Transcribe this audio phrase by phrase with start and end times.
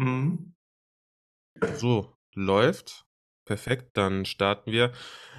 [0.00, 0.54] Mhm.
[1.76, 3.04] So, läuft.
[3.44, 4.92] Perfekt, dann starten wir.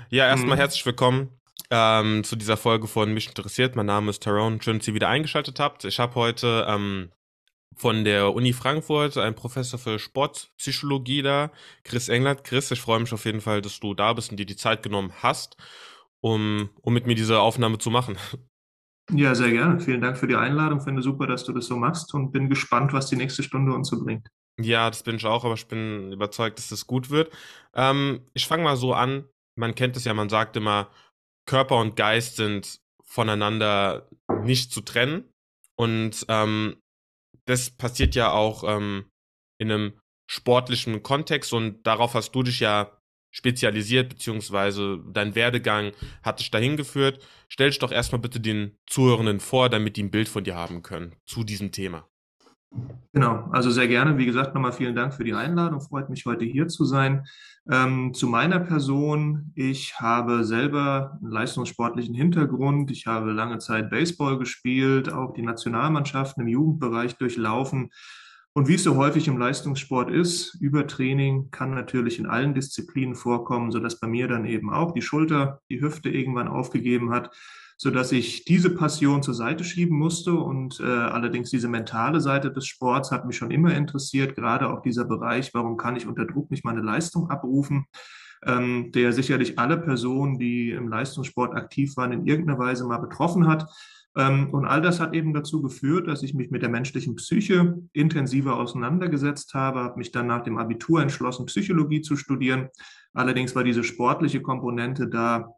[0.10, 0.60] Ja, erstmal Mhm.
[0.60, 1.40] herzlich willkommen
[1.72, 3.76] ähm, zu dieser Folge von Mich interessiert.
[3.76, 4.62] Mein Name ist Tyrone.
[4.62, 5.84] Schön, dass ihr wieder eingeschaltet habt.
[5.86, 7.12] Ich habe heute ähm,
[7.76, 11.52] von der Uni Frankfurt einen Professor für Sportpsychologie da,
[11.84, 12.44] Chris England.
[12.44, 14.84] Chris, ich freue mich auf jeden Fall, dass du da bist und dir die Zeit
[14.84, 15.58] genommen hast,
[16.22, 18.18] um, um mit mir diese Aufnahme zu machen.
[19.14, 19.80] Ja, sehr gerne.
[19.80, 20.82] Vielen Dank für die Einladung.
[20.82, 23.90] Finde super, dass du das so machst und bin gespannt, was die nächste Stunde uns
[23.90, 24.28] so bringt.
[24.60, 27.32] Ja, das bin ich auch, aber ich bin überzeugt, dass das gut wird.
[27.74, 29.28] Ähm, ich fange mal so an.
[29.56, 30.90] Man kennt es ja, man sagt immer,
[31.46, 34.10] Körper und Geist sind voneinander
[34.44, 35.34] nicht zu trennen.
[35.76, 36.78] Und ähm,
[37.46, 39.10] das passiert ja auch ähm,
[39.58, 40.00] in einem
[40.30, 42.98] sportlichen Kontext und darauf hast du dich ja
[43.32, 47.26] spezialisiert, beziehungsweise dein Werdegang hat dich dahin geführt.
[47.48, 50.84] Stell dich doch erstmal bitte den Zuhörenden vor, damit die ein Bild von dir haben
[50.84, 52.11] können zu diesem Thema.
[53.14, 54.18] Genau, also sehr gerne.
[54.18, 55.82] Wie gesagt, nochmal vielen Dank für die Einladung.
[55.82, 57.26] Freut mich, heute hier zu sein.
[57.70, 59.52] Ähm, zu meiner Person.
[59.56, 62.90] Ich habe selber einen leistungssportlichen Hintergrund.
[62.90, 67.90] Ich habe lange Zeit Baseball gespielt, auch die Nationalmannschaften im Jugendbereich durchlaufen.
[68.54, 73.72] Und wie es so häufig im Leistungssport ist, Übertraining kann natürlich in allen Disziplinen vorkommen,
[73.72, 77.32] sodass bei mir dann eben auch die Schulter, die Hüfte irgendwann aufgegeben hat
[77.84, 80.36] sodass ich diese Passion zur Seite schieben musste.
[80.36, 84.84] Und äh, allerdings diese mentale Seite des Sports hat mich schon immer interessiert, gerade auch
[84.84, 87.88] dieser Bereich, warum kann ich unter Druck nicht meine Leistung abrufen,
[88.46, 93.48] ähm, der sicherlich alle Personen, die im Leistungssport aktiv waren, in irgendeiner Weise mal betroffen
[93.48, 93.66] hat.
[94.16, 97.82] Ähm, und all das hat eben dazu geführt, dass ich mich mit der menschlichen Psyche
[97.94, 102.70] intensiver auseinandergesetzt habe, habe mich dann nach dem Abitur entschlossen, Psychologie zu studieren.
[103.12, 105.56] Allerdings war diese sportliche Komponente da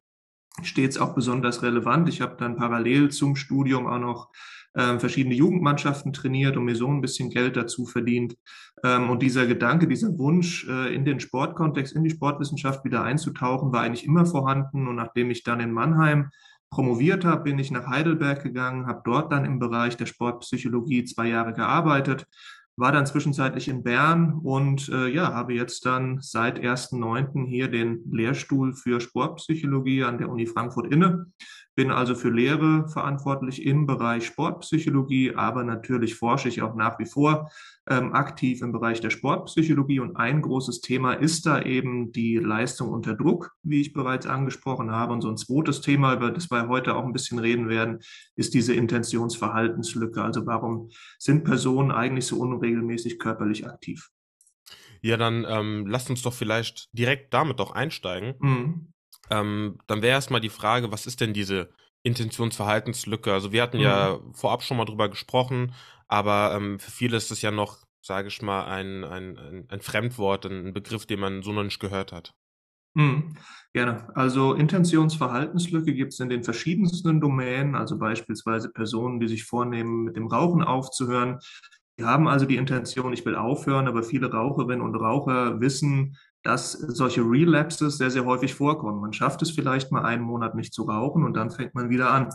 [0.62, 2.10] stets auch besonders relevant.
[2.10, 4.30] Ich habe dann parallel zum Studium auch noch
[4.74, 8.36] äh, verschiedene Jugendmannschaften trainiert und mir so ein bisschen Geld dazu verdient.
[8.84, 13.72] Ähm, und dieser Gedanke, dieser Wunsch, äh, in den Sportkontext, in die Sportwissenschaft wieder einzutauchen,
[13.72, 14.88] war eigentlich immer vorhanden.
[14.88, 16.30] Und nachdem ich dann in Mannheim
[16.74, 21.28] promoviert habe, bin ich nach Heidelberg gegangen, habe dort dann im Bereich der Sportpsychologie zwei
[21.28, 22.26] Jahre gearbeitet,
[22.76, 27.46] war dann zwischenzeitlich in Bern und äh, ja, habe jetzt dann seit 1.9.
[27.48, 31.28] hier den Lehrstuhl für Sportpsychologie an der Uni Frankfurt inne.
[31.76, 37.06] Bin also für Lehre verantwortlich im Bereich Sportpsychologie, aber natürlich forsche ich auch nach wie
[37.06, 37.50] vor
[37.90, 40.00] ähm, aktiv im Bereich der Sportpsychologie.
[40.00, 44.92] Und ein großes Thema ist da eben die Leistung unter Druck, wie ich bereits angesprochen
[44.92, 45.14] habe.
[45.14, 48.00] Und so ein zweites Thema, über das wir heute auch ein bisschen reden werden,
[48.36, 50.22] ist diese Intentionsverhaltenslücke.
[50.22, 54.10] Also warum sind Personen eigentlich so unregelmäßig körperlich aktiv?
[55.02, 58.36] Ja, dann ähm, lasst uns doch vielleicht direkt damit doch einsteigen.
[58.40, 58.93] Mhm.
[59.30, 61.72] Ähm, dann wäre erstmal die Frage, was ist denn diese
[62.04, 63.32] Intentionsverhaltenslücke?
[63.34, 64.34] Also wir hatten ja Mhm.
[64.34, 65.74] vorab schon mal drüber gesprochen,
[66.08, 69.82] aber ähm, für viele ist es ja noch, sage ich mal, ein, ein, ein, ein
[69.82, 72.34] Fremdwort, ein Begriff, den man so noch nicht gehört hat.
[72.96, 73.38] Mhm.
[73.74, 74.08] Gerne.
[74.16, 80.16] Also Intentionsverhaltenslücke gibt es in den verschiedensten Domänen, also beispielsweise Personen, die sich vornehmen, mit
[80.16, 81.40] dem Rauchen aufzuhören.
[82.00, 86.74] Die haben also die Intention, ich will aufhören, aber viele Raucherinnen und Raucher wissen, dass
[86.74, 89.02] solche Relapses sehr, sehr häufig vorkommen.
[89.02, 92.12] Man schafft es vielleicht mal einen Monat nicht zu rauchen und dann fängt man wieder
[92.12, 92.30] an.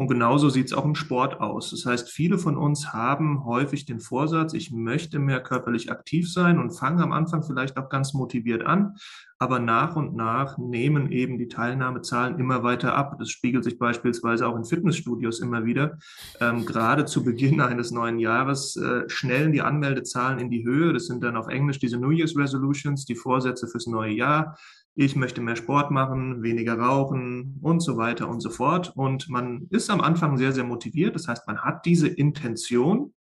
[0.00, 1.72] Und genauso sieht es auch im Sport aus.
[1.72, 6.58] Das heißt, viele von uns haben häufig den Vorsatz, ich möchte mehr körperlich aktiv sein
[6.58, 8.96] und fangen am Anfang vielleicht auch ganz motiviert an,
[9.38, 13.16] aber nach und nach nehmen eben die Teilnahmezahlen immer weiter ab.
[13.18, 15.98] Das spiegelt sich beispielsweise auch in Fitnessstudios immer wieder.
[16.40, 20.94] Ähm, gerade zu Beginn eines neuen Jahres äh, schnellen die Anmeldezahlen in die Höhe.
[20.94, 24.56] Das sind dann auf Englisch diese New Year's Resolutions, die Vorsätze fürs neue Jahr
[24.94, 28.92] ich möchte mehr Sport machen, weniger rauchen und so weiter und so fort.
[28.96, 31.14] Und man ist am Anfang sehr, sehr motiviert.
[31.14, 33.14] Das heißt, man hat diese Intention,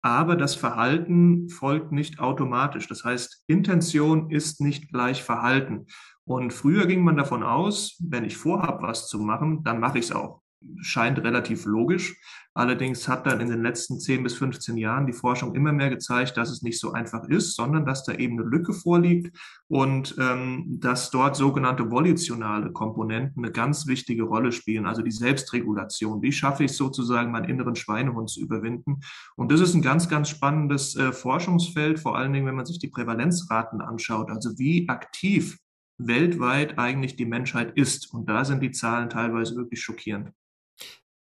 [0.00, 2.86] aber das Verhalten folgt nicht automatisch.
[2.88, 5.86] Das heißt, Intention ist nicht gleich Verhalten.
[6.24, 10.06] Und früher ging man davon aus, wenn ich vorhabe, was zu machen, dann mache ich
[10.06, 10.42] es auch.
[10.80, 12.16] Scheint relativ logisch.
[12.58, 16.36] Allerdings hat dann in den letzten 10 bis 15 Jahren die Forschung immer mehr gezeigt,
[16.36, 19.38] dass es nicht so einfach ist, sondern dass da eben eine Lücke vorliegt
[19.68, 26.20] und ähm, dass dort sogenannte volitionale Komponenten eine ganz wichtige Rolle spielen, also die Selbstregulation.
[26.20, 29.02] Wie schaffe ich sozusagen, meinen inneren Schweinehund zu überwinden?
[29.36, 32.80] Und das ist ein ganz, ganz spannendes äh, Forschungsfeld, vor allen Dingen, wenn man sich
[32.80, 35.58] die Prävalenzraten anschaut, also wie aktiv
[35.98, 38.12] weltweit eigentlich die Menschheit ist.
[38.12, 40.32] Und da sind die Zahlen teilweise wirklich schockierend.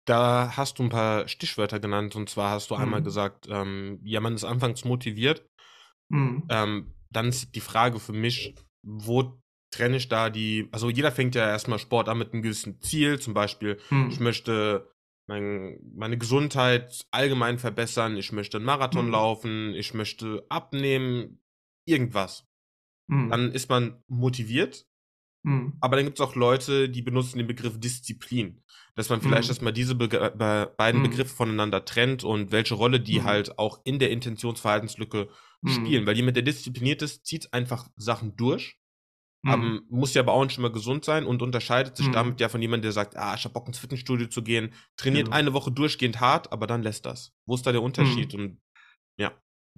[0.07, 3.05] Da hast du ein paar Stichwörter genannt und zwar hast du einmal Mhm.
[3.05, 5.49] gesagt, ähm, ja, man ist anfangs motiviert.
[6.11, 6.45] Mhm.
[6.49, 9.41] Ähm, dann ist die Frage für mich, wo
[9.71, 13.19] trenne ich da die, also jeder fängt ja erstmal Sport an mit einem gewissen Ziel,
[13.19, 13.79] zum Beispiel,
[14.11, 14.25] ich Mhm.
[14.25, 14.91] möchte
[15.27, 19.13] mein, meine Gesundheit allgemein verbessern, ich möchte einen Marathon mhm.
[19.13, 21.41] laufen, ich möchte abnehmen,
[21.87, 22.47] irgendwas.
[23.09, 23.31] Mhm.
[23.31, 24.87] Dann ist man motiviert.
[25.45, 25.75] Mhm.
[25.81, 28.61] Aber dann gibt es auch Leute, die benutzen den Begriff Disziplin.
[28.97, 29.51] Dass man vielleicht mhm.
[29.51, 31.11] erstmal diese Be be beiden mhm.
[31.11, 33.25] Begriffe voneinander trennt und welche Rolle die mhm.
[33.25, 35.29] halt auch in der Intentionsverhaltenslücke
[35.67, 36.07] spielen.
[36.07, 38.77] Weil jemand, der diszipliniert ist, zieht einfach Sachen durch
[39.45, 39.53] Mhm.
[39.53, 42.13] Um, muss ja aber auch nicht immer gesund sein und unterscheidet sich mhm.
[42.13, 45.27] damit ja von jemandem, der sagt, ah, ich hab Bock ins Fitnessstudio zu gehen, trainiert
[45.27, 45.37] genau.
[45.37, 47.33] eine Woche durchgehend hart, aber dann lässt das.
[47.47, 48.33] Wo ist da der Unterschied?
[48.33, 48.41] Mhm.
[48.41, 48.59] Und
[49.19, 49.33] ja.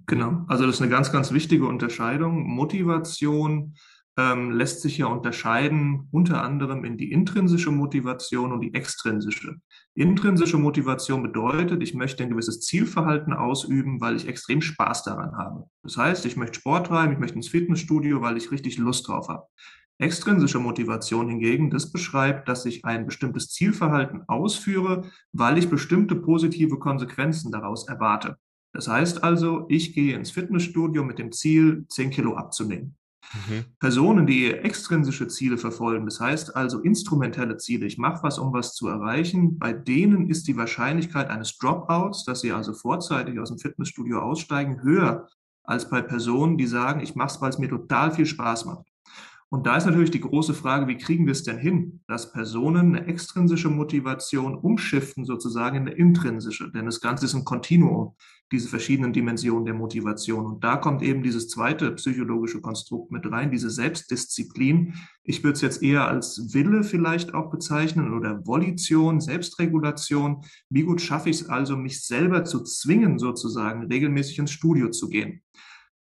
[0.05, 2.47] Genau, also das ist eine ganz, ganz wichtige Unterscheidung.
[2.47, 3.75] Motivation
[4.17, 9.57] ähm, lässt sich ja unterscheiden, unter anderem in die intrinsische Motivation und die extrinsische.
[9.93, 15.65] Intrinsische Motivation bedeutet, ich möchte ein gewisses Zielverhalten ausüben, weil ich extrem Spaß daran habe.
[15.83, 19.27] Das heißt, ich möchte Sport treiben, ich möchte ins Fitnessstudio, weil ich richtig Lust drauf
[19.29, 19.45] habe.
[19.99, 26.77] Extrinsische Motivation hingegen, das beschreibt, dass ich ein bestimmtes Zielverhalten ausführe, weil ich bestimmte positive
[26.77, 28.37] Konsequenzen daraus erwarte.
[28.73, 32.96] Das heißt also, ich gehe ins Fitnessstudio mit dem Ziel, 10 Kilo abzunehmen.
[33.33, 33.65] Mhm.
[33.79, 38.73] Personen, die extrinsische Ziele verfolgen, das heißt also instrumentelle Ziele, ich mache was, um was
[38.73, 43.59] zu erreichen, bei denen ist die Wahrscheinlichkeit eines Dropouts, dass sie also vorzeitig aus dem
[43.59, 45.27] Fitnessstudio aussteigen, höher
[45.63, 48.87] als bei Personen, die sagen, ich mache es, weil es mir total viel Spaß macht.
[49.49, 52.95] Und da ist natürlich die große Frage, wie kriegen wir es denn hin, dass Personen
[52.95, 56.69] eine extrinsische Motivation umschiften sozusagen in eine intrinsische?
[56.71, 58.15] Denn das Ganze ist ein Kontinuum,
[58.51, 60.45] diese verschiedenen Dimensionen der Motivation.
[60.45, 64.93] Und da kommt eben dieses zweite psychologische Konstrukt mit rein, diese Selbstdisziplin.
[65.23, 70.43] Ich würde es jetzt eher als Wille vielleicht auch bezeichnen oder Volition, Selbstregulation.
[70.69, 75.09] Wie gut schaffe ich es also, mich selber zu zwingen, sozusagen regelmäßig ins Studio zu
[75.09, 75.41] gehen?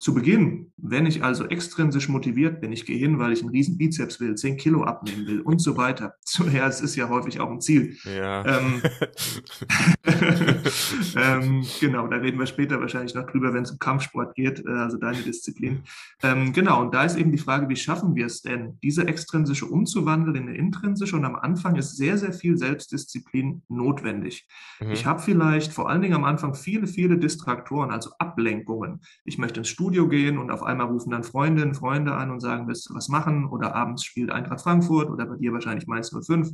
[0.01, 3.77] Zu Beginn, wenn ich also extrinsisch motiviert bin, ich gehe hin, weil ich einen riesen
[3.77, 6.15] Bizeps will, 10 Kilo abnehmen will und so weiter.
[6.51, 7.98] Ja, es ist ja häufig auch ein Ziel.
[8.03, 8.44] Ja.
[8.45, 8.81] Ähm,
[11.15, 14.71] ähm, genau, da reden wir später wahrscheinlich noch drüber, wenn es um Kampfsport geht, äh,
[14.71, 15.83] also deine Disziplin.
[16.24, 19.68] Ähm, genau, und da ist eben die Frage, wie schaffen wir es denn, diese extrinsische
[19.68, 21.15] umzuwandeln in eine intrinsische?
[21.15, 24.47] Und am Anfang ist sehr, sehr viel Selbstdisziplin notwendig.
[24.80, 24.92] Mhm.
[24.92, 29.01] Ich habe vielleicht vor allen Dingen am Anfang viele, viele Distraktoren, also Ablenkungen.
[29.25, 32.40] Ich möchte ins Studio Studio gehen und auf einmal rufen dann Freundinnen, Freunde an und
[32.40, 33.46] sagen, willst du was machen?
[33.46, 36.50] Oder abends spielt Eintracht Frankfurt oder bei dir wahrscheinlich Mainz 05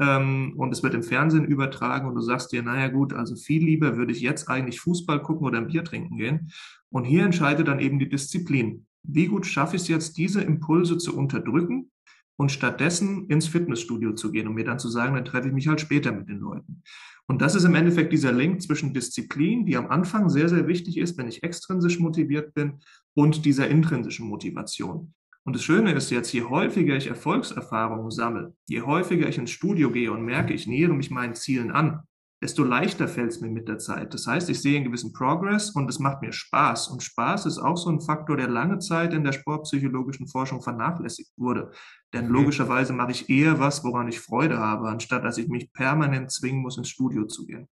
[0.00, 3.64] ähm, und es wird im Fernsehen übertragen und du sagst dir, naja gut, also viel
[3.64, 6.50] lieber würde ich jetzt eigentlich Fußball gucken oder ein Bier trinken gehen.
[6.90, 8.86] Und hier entscheidet dann eben die Disziplin.
[9.04, 11.92] Wie gut schaffe ich es jetzt, diese Impulse zu unterdrücken
[12.36, 15.68] und stattdessen ins Fitnessstudio zu gehen und mir dann zu sagen, dann treffe ich mich
[15.68, 16.82] halt später mit den Leuten.
[17.30, 20.98] Und das ist im Endeffekt dieser Link zwischen Disziplin, die am Anfang sehr, sehr wichtig
[20.98, 22.80] ist, wenn ich extrinsisch motiviert bin,
[23.14, 25.14] und dieser intrinsischen Motivation.
[25.44, 29.92] Und das Schöne ist jetzt, je häufiger ich Erfolgserfahrungen sammle, je häufiger ich ins Studio
[29.92, 32.00] gehe und merke, ich nähere mich meinen Zielen an,
[32.42, 34.14] desto leichter fällt es mir mit der Zeit.
[34.14, 36.88] Das heißt, ich sehe einen gewissen Progress und es macht mir Spaß.
[36.88, 41.32] Und Spaß ist auch so ein Faktor, der lange Zeit in der sportpsychologischen Forschung vernachlässigt
[41.36, 41.70] wurde.
[42.14, 42.32] Denn mhm.
[42.32, 46.62] logischerweise mache ich eher was, woran ich Freude habe, anstatt dass ich mich permanent zwingen
[46.62, 47.68] muss, ins Studio zu gehen.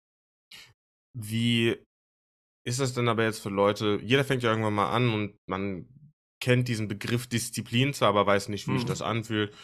[1.15, 1.77] Wie
[2.67, 4.01] ist das denn aber jetzt für Leute?
[4.03, 5.87] Jeder fängt ja irgendwann mal an und man
[6.43, 8.79] kennt diesen Begriff Disziplin zwar, aber weiß nicht, wie mhm.
[8.79, 9.55] sich das anfühlt.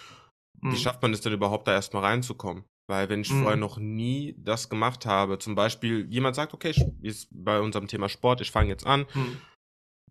[0.60, 0.76] Wie mhm.
[0.76, 2.64] schafft man es denn überhaupt, da erstmal reinzukommen?
[2.88, 3.42] Weil wenn ich mhm.
[3.42, 8.08] vorher noch nie das gemacht habe, zum Beispiel jemand sagt, okay, ist bei unserem Thema
[8.08, 9.36] Sport, ich fange jetzt an, mhm.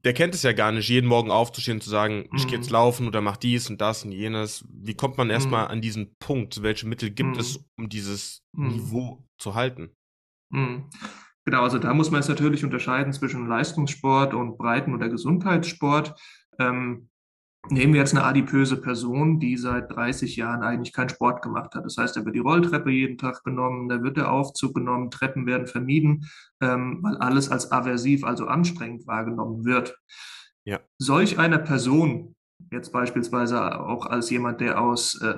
[0.04, 2.38] der kennt es ja gar nicht, jeden Morgen aufzustehen und zu sagen, mhm.
[2.38, 2.74] ich gehe jetzt mhm.
[2.74, 4.66] laufen oder mach dies und das und jenes.
[4.70, 5.72] Wie kommt man erstmal mhm.
[5.72, 6.64] an diesen Punkt?
[6.64, 7.66] Welche Mittel gibt es, mhm.
[7.78, 9.92] um dieses Niveau zu halten?
[11.46, 16.14] Genau, also da muss man jetzt natürlich unterscheiden zwischen Leistungssport und Breiten- oder Gesundheitssport.
[16.60, 17.10] Ähm,
[17.70, 21.86] Nehmen wir jetzt eine adipöse Person, die seit 30 Jahren eigentlich keinen Sport gemacht hat.
[21.86, 25.46] Das heißt, da wird die Rolltreppe jeden Tag genommen, da wird der Aufzug genommen, Treppen
[25.46, 26.28] werden vermieden,
[26.60, 29.96] ähm, weil alles als aversiv, also anstrengend wahrgenommen wird.
[30.66, 30.80] Ja.
[30.98, 32.36] Solch einer Person,
[32.72, 35.34] jetzt beispielsweise auch als jemand, der aus, äh,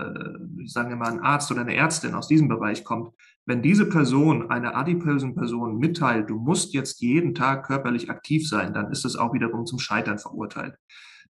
[0.66, 3.10] sagen wir mal, ein Arzt oder eine Ärztin aus diesem Bereich kommt,
[3.46, 8.74] wenn diese Person einer adipösen Person mitteilt, du musst jetzt jeden Tag körperlich aktiv sein,
[8.74, 10.78] dann ist es auch wiederum zum Scheitern verurteilt.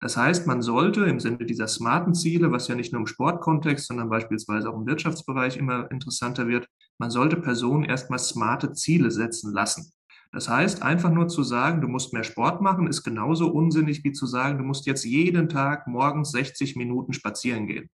[0.02, 3.86] Das heißt, man sollte im Sinne dieser smarten Ziele, was ja nicht nur im Sportkontext,
[3.86, 6.66] sondern beispielsweise auch im Wirtschaftsbereich immer interessanter wird,
[6.98, 9.92] man sollte Personen erstmal smarte Ziele setzen lassen.
[10.32, 14.10] Das heißt, einfach nur zu sagen, du musst mehr Sport machen, ist genauso unsinnig wie
[14.10, 17.88] zu sagen, du musst jetzt jeden Tag morgens 60 Minuten spazieren gehen.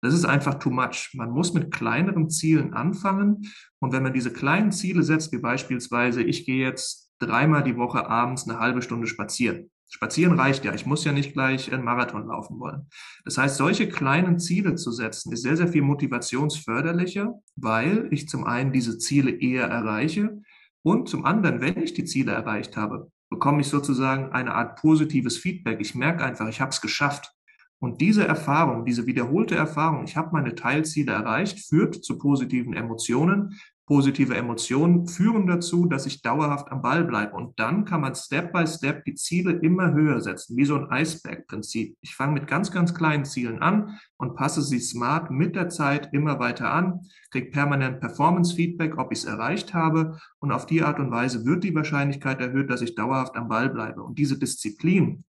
[0.00, 1.10] Das ist einfach too much.
[1.12, 3.42] Man muss mit kleineren Zielen anfangen.
[3.80, 8.08] Und wenn man diese kleinen Ziele setzt, wie beispielsweise, ich gehe jetzt dreimal die Woche
[8.08, 10.72] abends eine halbe Stunde spazieren, Spazieren reicht ja.
[10.72, 12.86] Ich muss ja nicht gleich einen Marathon laufen wollen.
[13.24, 18.44] Das heißt, solche kleinen Ziele zu setzen, ist sehr, sehr viel motivationsförderlicher, weil ich zum
[18.44, 20.40] einen diese Ziele eher erreiche
[20.82, 25.36] und zum anderen, wenn ich die Ziele erreicht habe, bekomme ich sozusagen eine Art positives
[25.36, 25.80] Feedback.
[25.80, 27.32] Ich merke einfach, ich habe es geschafft.
[27.78, 33.58] Und diese Erfahrung, diese wiederholte Erfahrung, ich habe meine Teilziele erreicht, führt zu positiven Emotionen.
[33.90, 37.34] Positive Emotionen führen dazu, dass ich dauerhaft am Ball bleibe.
[37.34, 40.88] Und dann kann man Step by Step die Ziele immer höher setzen, wie so ein
[40.88, 41.96] Eisbergprinzip.
[42.00, 46.10] Ich fange mit ganz, ganz kleinen Zielen an und passe sie smart mit der Zeit
[46.12, 47.00] immer weiter an,
[47.32, 50.20] kriege permanent Performance-Feedback, ob ich es erreicht habe.
[50.38, 53.70] Und auf die Art und Weise wird die Wahrscheinlichkeit erhöht, dass ich dauerhaft am Ball
[53.70, 54.04] bleibe.
[54.04, 55.24] Und diese Disziplin,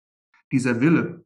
[0.51, 1.25] dieser Wille,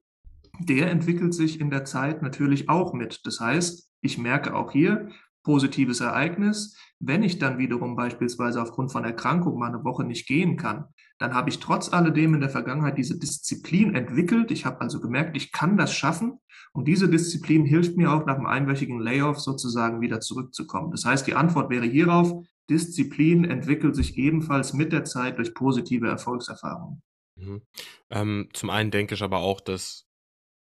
[0.61, 3.25] der entwickelt sich in der Zeit natürlich auch mit.
[3.25, 5.09] Das heißt, ich merke auch hier,
[5.45, 6.77] positives Ereignis.
[6.99, 10.85] Wenn ich dann wiederum beispielsweise aufgrund von Erkrankung mal eine Woche nicht gehen kann,
[11.17, 14.51] dann habe ich trotz alledem in der Vergangenheit diese Disziplin entwickelt.
[14.51, 16.39] Ich habe also gemerkt, ich kann das schaffen.
[16.73, 20.91] Und diese Disziplin hilft mir auch nach einem einwöchigen Layoff sozusagen wieder zurückzukommen.
[20.91, 22.33] Das heißt, die Antwort wäre hierauf,
[22.69, 27.01] Disziplin entwickelt sich ebenfalls mit der Zeit durch positive Erfolgserfahrungen.
[27.35, 27.61] Mhm.
[28.09, 30.04] Ähm, zum einen denke ich aber auch, dass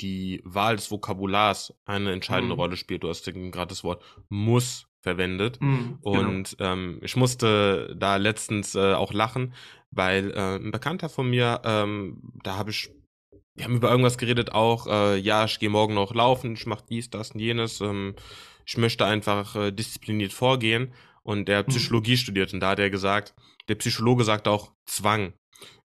[0.00, 2.60] die Wahl des Vokabulars eine entscheidende mhm.
[2.60, 3.02] Rolle spielt.
[3.02, 5.60] Du hast gerade das Wort muss verwendet.
[5.60, 6.18] Mhm, genau.
[6.18, 9.54] Und ähm, ich musste da letztens äh, auch lachen,
[9.90, 12.90] weil äh, ein Bekannter von mir, ähm, da habe ich,
[13.54, 16.84] wir haben über irgendwas geredet auch, äh, ja, ich gehe morgen noch laufen, ich mache
[16.88, 18.14] dies, das und jenes, ähm,
[18.66, 20.92] ich möchte einfach äh, diszipliniert vorgehen.
[21.22, 21.66] Und der mhm.
[21.66, 22.16] Psychologie mhm.
[22.16, 23.34] studiert und da hat er gesagt,
[23.68, 25.34] der Psychologe sagt auch Zwang.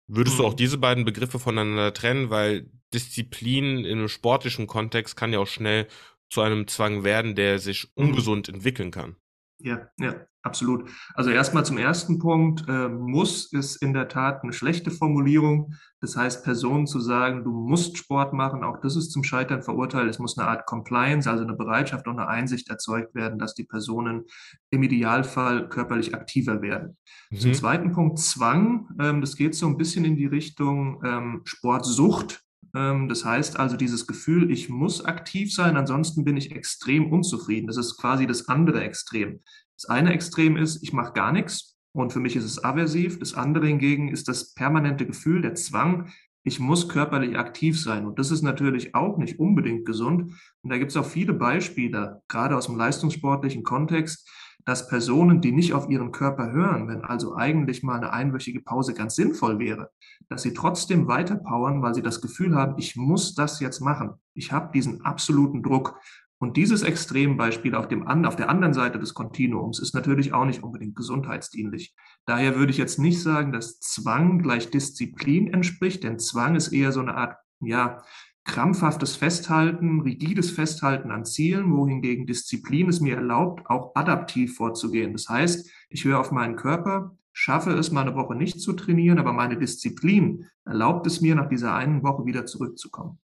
[0.08, 0.58] Würdest du auch mhm.
[0.58, 5.88] diese beiden Begriffe voneinander trennen, weil Disziplin in einem sportlichen Kontext kann ja auch schnell
[6.30, 8.06] zu einem Zwang werden, der sich mhm.
[8.06, 9.18] ungesund entwickeln kann.
[9.60, 10.90] Ja, ja, absolut.
[11.14, 12.68] Also erstmal zum ersten Punkt.
[12.68, 15.74] Äh, muss ist in der Tat eine schlechte Formulierung.
[16.02, 20.10] Das heißt, Personen zu sagen, du musst Sport machen, auch das ist zum Scheitern verurteilt.
[20.10, 23.64] Es muss eine Art Compliance, also eine Bereitschaft und eine Einsicht erzeugt werden, dass die
[23.64, 24.26] Personen
[24.72, 26.98] im Idealfall körperlich aktiver werden.
[27.32, 27.38] Mhm.
[27.38, 28.90] Zum zweiten Punkt Zwang.
[29.00, 32.45] Ähm, das geht so ein bisschen in die Richtung ähm, Sportsucht.
[32.76, 37.68] Ähm, das heißt also dieses Gefühl, ich muss aktiv sein, ansonsten bin ich extrem unzufrieden.
[37.68, 39.42] Das ist quasi das andere Extrem.
[39.78, 43.20] Das eine Extrem ist, ich mache gar nichts und für mich ist es aversiv.
[43.20, 46.12] Das andere hingegen ist das permanente Gefühl, der Zwang,
[46.44, 48.06] ich muss körperlich aktiv sein.
[48.06, 50.32] Und das ist natürlich auch nicht unbedingt gesund.
[50.62, 54.30] Und da gibt es auch viele Beispiele, gerade aus dem leistungssportlichen Kontext,
[54.66, 58.94] dass Personen, die nicht auf ihren Körper hören, wenn also eigentlich mal eine einwöchige Pause
[58.94, 59.92] ganz sinnvoll wäre,
[60.28, 64.14] dass sie trotzdem weiterpowern, weil sie das Gefühl haben, ich muss das jetzt machen.
[64.34, 66.00] Ich habe diesen absoluten Druck.
[66.38, 70.64] Und dieses Extrembeispiel auf, dem, auf der anderen Seite des Kontinuums ist natürlich auch nicht
[70.64, 71.96] unbedingt gesundheitsdienlich.
[72.26, 76.92] Daher würde ich jetzt nicht sagen, dass Zwang gleich Disziplin entspricht, denn Zwang ist eher
[76.92, 78.04] so eine Art, ja,
[78.46, 85.14] krampfhaftes Festhalten, rigides Festhalten an Zielen, wohingegen Disziplin es mir erlaubt, auch adaptiv vorzugehen.
[85.14, 89.20] Das heißt, ich höre auf meinen Körper, schaffe es, mal eine Woche nicht zu trainieren,
[89.20, 93.20] aber meine Disziplin erlaubt es mir, nach dieser einen Woche wieder zurückzukommen.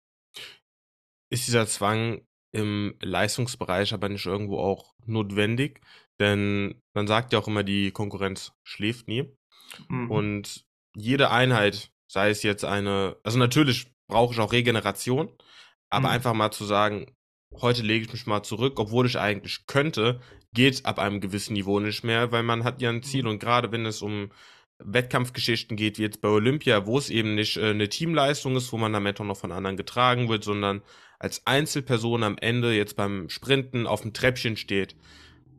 [1.30, 2.22] Ist dieser Zwang
[2.52, 5.80] im Leistungsbereich aber nicht irgendwo auch notwendig?
[6.18, 9.30] Denn man sagt ja auch immer, die Konkurrenz schläft nie.
[9.88, 10.10] Mhm.
[10.10, 15.30] Und jede Einheit, sei es jetzt eine, also natürlich brauche ich auch Regeneration.
[15.88, 16.14] Aber mhm.
[16.14, 17.06] einfach mal zu sagen,
[17.60, 20.20] heute lege ich mich mal zurück, obwohl ich eigentlich könnte,
[20.52, 23.24] geht ab einem gewissen Niveau nicht mehr, weil man hat ja ein Ziel.
[23.24, 23.30] Mhm.
[23.30, 24.30] Und gerade wenn es um
[24.82, 28.78] Wettkampfgeschichten geht, wie jetzt bei Olympia, wo es eben nicht äh, eine Teamleistung ist, wo
[28.78, 30.82] man damit auch noch von anderen getragen wird, sondern
[31.18, 34.96] als Einzelperson am Ende jetzt beim Sprinten auf dem Treppchen steht,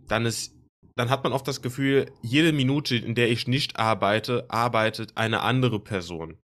[0.08, 0.56] dann ist
[0.96, 5.42] dann hat man oft das Gefühl, jede Minute, in der ich nicht arbeite, arbeitet eine
[5.42, 6.38] andere Person.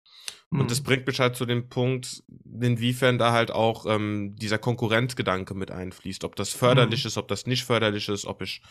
[0.50, 0.86] Und das mhm.
[0.86, 2.24] bringt mich halt zu dem Punkt,
[2.62, 6.24] inwiefern da halt auch ähm, dieser Konkurrenzgedanke mit einfließt.
[6.24, 7.08] Ob das förderlich mhm.
[7.08, 8.62] ist, ob das nicht förderlich ist, ob ich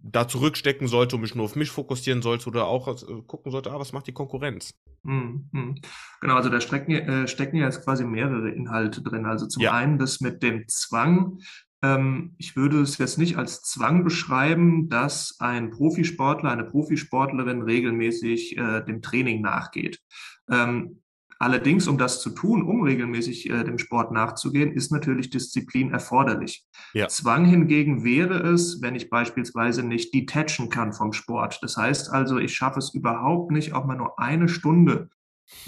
[0.00, 3.72] da zurückstecken sollte und mich nur auf mich fokussieren sollte oder auch äh, gucken sollte,
[3.72, 4.74] ah, was macht die Konkurrenz?
[5.02, 5.48] Mhm.
[5.50, 5.74] mhm.
[6.20, 9.26] Genau, also da stecken, äh, stecken ja jetzt quasi mehrere Inhalte drin.
[9.26, 9.72] Also zum ja.
[9.72, 11.40] einen das mit dem Zwang.
[11.82, 18.56] Ähm, ich würde es jetzt nicht als Zwang beschreiben, dass ein Profisportler, eine Profisportlerin regelmäßig
[18.56, 20.00] äh, dem Training nachgeht.
[20.48, 21.02] Ähm,
[21.40, 26.66] Allerdings, um das zu tun, um regelmäßig äh, dem Sport nachzugehen, ist natürlich Disziplin erforderlich.
[26.94, 27.06] Ja.
[27.06, 31.60] Zwang hingegen wäre es, wenn ich beispielsweise nicht detachen kann vom Sport.
[31.62, 35.10] Das heißt also, ich schaffe es überhaupt nicht, auch mal nur eine Stunde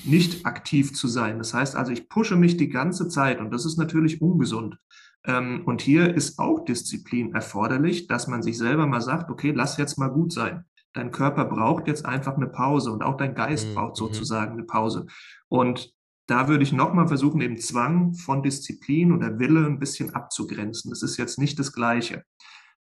[0.04, 1.38] nicht aktiv zu sein.
[1.38, 4.76] Das heißt also, ich pushe mich die ganze Zeit und das ist natürlich ungesund.
[5.24, 9.76] Ähm, und hier ist auch Disziplin erforderlich, dass man sich selber mal sagt, okay, lass
[9.76, 13.68] jetzt mal gut sein dein Körper braucht jetzt einfach eine Pause und auch dein Geist
[13.68, 13.74] mhm.
[13.74, 14.06] braucht mhm.
[14.06, 15.06] sozusagen eine Pause.
[15.50, 15.92] Und
[16.26, 20.90] da würde ich nochmal versuchen, eben Zwang von Disziplin oder Wille ein bisschen abzugrenzen.
[20.90, 22.25] Das ist jetzt nicht das Gleiche.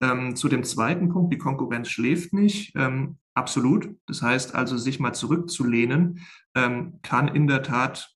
[0.02, 2.76] Ähm, zu dem zweiten Punkt, die Konkurrenz schläft nicht.
[2.76, 3.88] Ähm, absolut.
[4.06, 6.20] Das heißt also, sich mal zurückzulehnen,
[6.54, 8.14] ähm, kann in der Tat,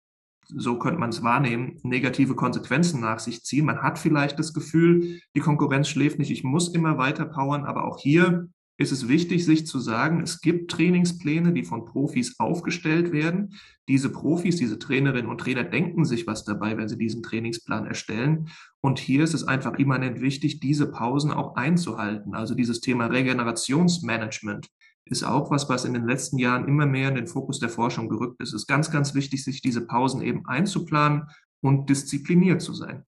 [0.49, 3.65] so könnte man es wahrnehmen, negative Konsequenzen nach sich ziehen.
[3.65, 7.85] Man hat vielleicht das Gefühl, die Konkurrenz schläft nicht, ich muss immer weiter powern, aber
[7.85, 13.13] auch hier ist es wichtig, sich zu sagen, es gibt Trainingspläne, die von Profis aufgestellt
[13.13, 13.55] werden.
[13.87, 18.49] Diese Profis, diese Trainerinnen und Trainer denken sich was dabei, wenn sie diesen Trainingsplan erstellen.
[18.81, 22.35] Und hier ist es einfach immanent wichtig, diese Pausen auch einzuhalten.
[22.35, 24.69] Also dieses Thema Regenerationsmanagement
[25.05, 28.09] ist auch was, was in den letzten Jahren immer mehr in den Fokus der Forschung
[28.09, 28.49] gerückt ist.
[28.49, 31.29] Es ist ganz, ganz wichtig, sich diese Pausen eben einzuplanen
[31.61, 33.05] und diszipliniert zu sein.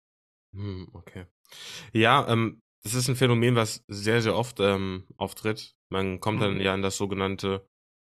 [0.53, 1.25] Hm, okay.
[1.93, 5.75] Ja, ähm, das ist ein Phänomen, was sehr, sehr oft ähm, auftritt.
[5.89, 6.61] Man kommt dann Mhm.
[6.61, 7.67] ja in das sogenannte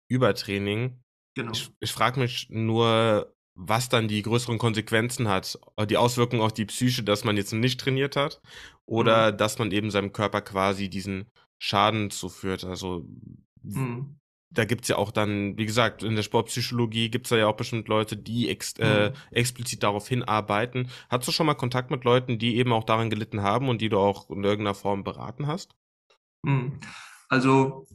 [0.09, 1.03] Übertraining.
[1.35, 1.53] Genau.
[1.53, 5.59] Ich, ich frage mich nur, was dann die größeren Konsequenzen hat.
[5.77, 8.41] Äh, Die Auswirkungen auf die Psyche, dass man jetzt nicht trainiert hat
[8.87, 9.37] oder Mhm.
[9.39, 12.65] dass man eben seinem Körper quasi diesen Schaden zuführt.
[12.65, 13.07] Also
[13.63, 14.20] Mhm.
[14.53, 17.89] Da gibt's ja auch dann, wie gesagt, in der Sportpsychologie gibt's da ja auch bestimmt
[17.89, 19.15] Leute, die ex äh, Mhm.
[19.31, 20.89] explizit darauf hinarbeiten.
[21.09, 23.89] Hattest du schon mal Kontakt mit Leuten, die eben auch daran gelitten haben und die
[23.89, 25.75] du auch in irgendeiner Form beraten hast?
[26.43, 26.81] Mhm.
[27.29, 27.87] Also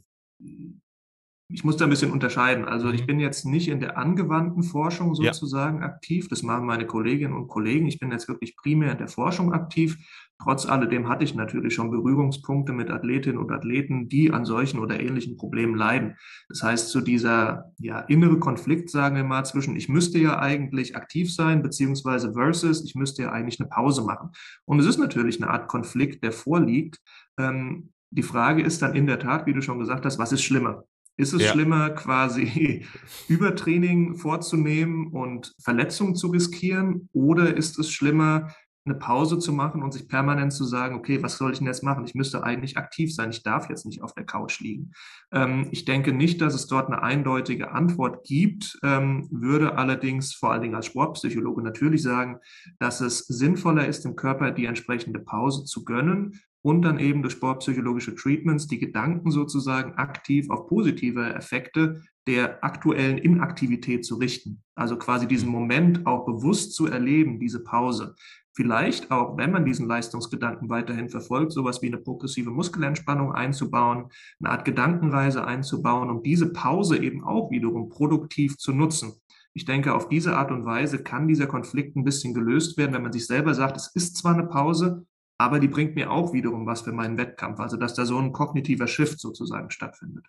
[1.48, 2.66] ich muss da ein bisschen unterscheiden.
[2.66, 3.06] Also ich Mhm.
[3.06, 5.34] bin jetzt nicht in der angewandten Forschung Ja.
[5.34, 6.28] sozusagen aktiv.
[6.30, 7.86] Das machen meine Kolleginnen und Kollegen.
[7.88, 9.98] Ich bin jetzt wirklich primär in der Forschung aktiv.
[10.44, 15.00] Trotz alledem hatte ich natürlich schon Berührungspunkte mit Athletinnen und Athleten, die an solchen oder
[15.00, 16.18] ähnlichen Problemen leiden.
[16.50, 20.96] Das heißt, zu dieser ja, innere Konflikt, sagen wir mal, zwischen ich müsste ja eigentlich
[20.96, 24.32] aktiv sein, beziehungsweise versus ich müsste ja eigentlich eine Pause machen.
[24.66, 27.00] Und es ist natürlich eine Art Konflikt, der vorliegt.
[27.40, 30.44] Ähm, die Frage ist dann in der Tat, wie du schon gesagt hast, was ist
[30.44, 30.84] schlimmer?
[31.18, 31.52] Ist es Ja.
[31.52, 32.86] schlimmer, quasi
[33.30, 37.10] Übertraining vorzunehmen und Verletzungen zu riskieren?
[37.14, 38.54] Oder ist es schlimmer,
[38.86, 41.84] eine Pause zu machen und sich permanent zu sagen, okay, was soll ich denn jetzt
[41.84, 42.06] machen?
[42.06, 43.32] Ich müsste eigentlich aktiv sein.
[43.32, 44.92] Ich darf jetzt nicht auf der Couch liegen.
[45.32, 50.52] Ähm, ich denke nicht, dass es dort eine eindeutige Antwort gibt, ähm, würde allerdings vor
[50.52, 52.38] allen Dingen als Sportpsychologe natürlich sagen,
[52.80, 57.34] dass es sinnvoller ist, dem Körper die entsprechende Pause zu gönnen und dann eben durch
[57.34, 64.64] sportpsychologische Treatments die Gedanken sozusagen aktiv auf positive Effekte der aktuellen Inaktivität zu richten.
[64.74, 68.16] Also quasi diesen Moment auch bewusst zu erleben, diese Pause.
[68.56, 74.50] Vielleicht auch, wenn man diesen Leistungsgedanken weiterhin verfolgt, sowas wie eine progressive Muskelentspannung einzubauen, eine
[74.50, 79.14] Art Gedankenreise einzubauen, um diese Pause eben auch wiederum produktiv zu nutzen.
[79.54, 83.04] Ich denke, auf diese Art und Weise kann dieser Konflikt ein bisschen gelöst werden, wenn
[83.04, 85.06] man sich selber sagt, es ist zwar eine Pause,
[85.38, 87.60] aber die bringt mir auch wiederum was für meinen Wettkampf.
[87.60, 90.28] Also, dass da so ein kognitiver Shift sozusagen stattfindet.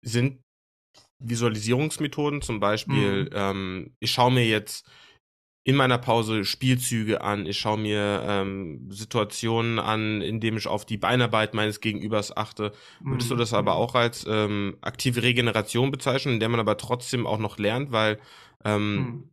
[0.00, 0.42] Sind
[1.18, 3.30] Visualisierungsmethoden zum Beispiel, Mhm.
[3.32, 4.88] ähm, ich schaue mir jetzt
[5.64, 10.84] in meiner Pause Spielzüge an, ich schaue mir ähm, Situationen an, in denen ich auf
[10.84, 12.72] die Beinarbeit meines Gegenübers achte.
[13.08, 13.38] Würdest du Mhm.
[13.38, 13.78] das aber Mhm.
[13.78, 18.18] auch als ähm, aktive Regeneration bezeichnen, in der man aber trotzdem auch noch lernt, weil
[18.64, 19.30] ähm, Mhm.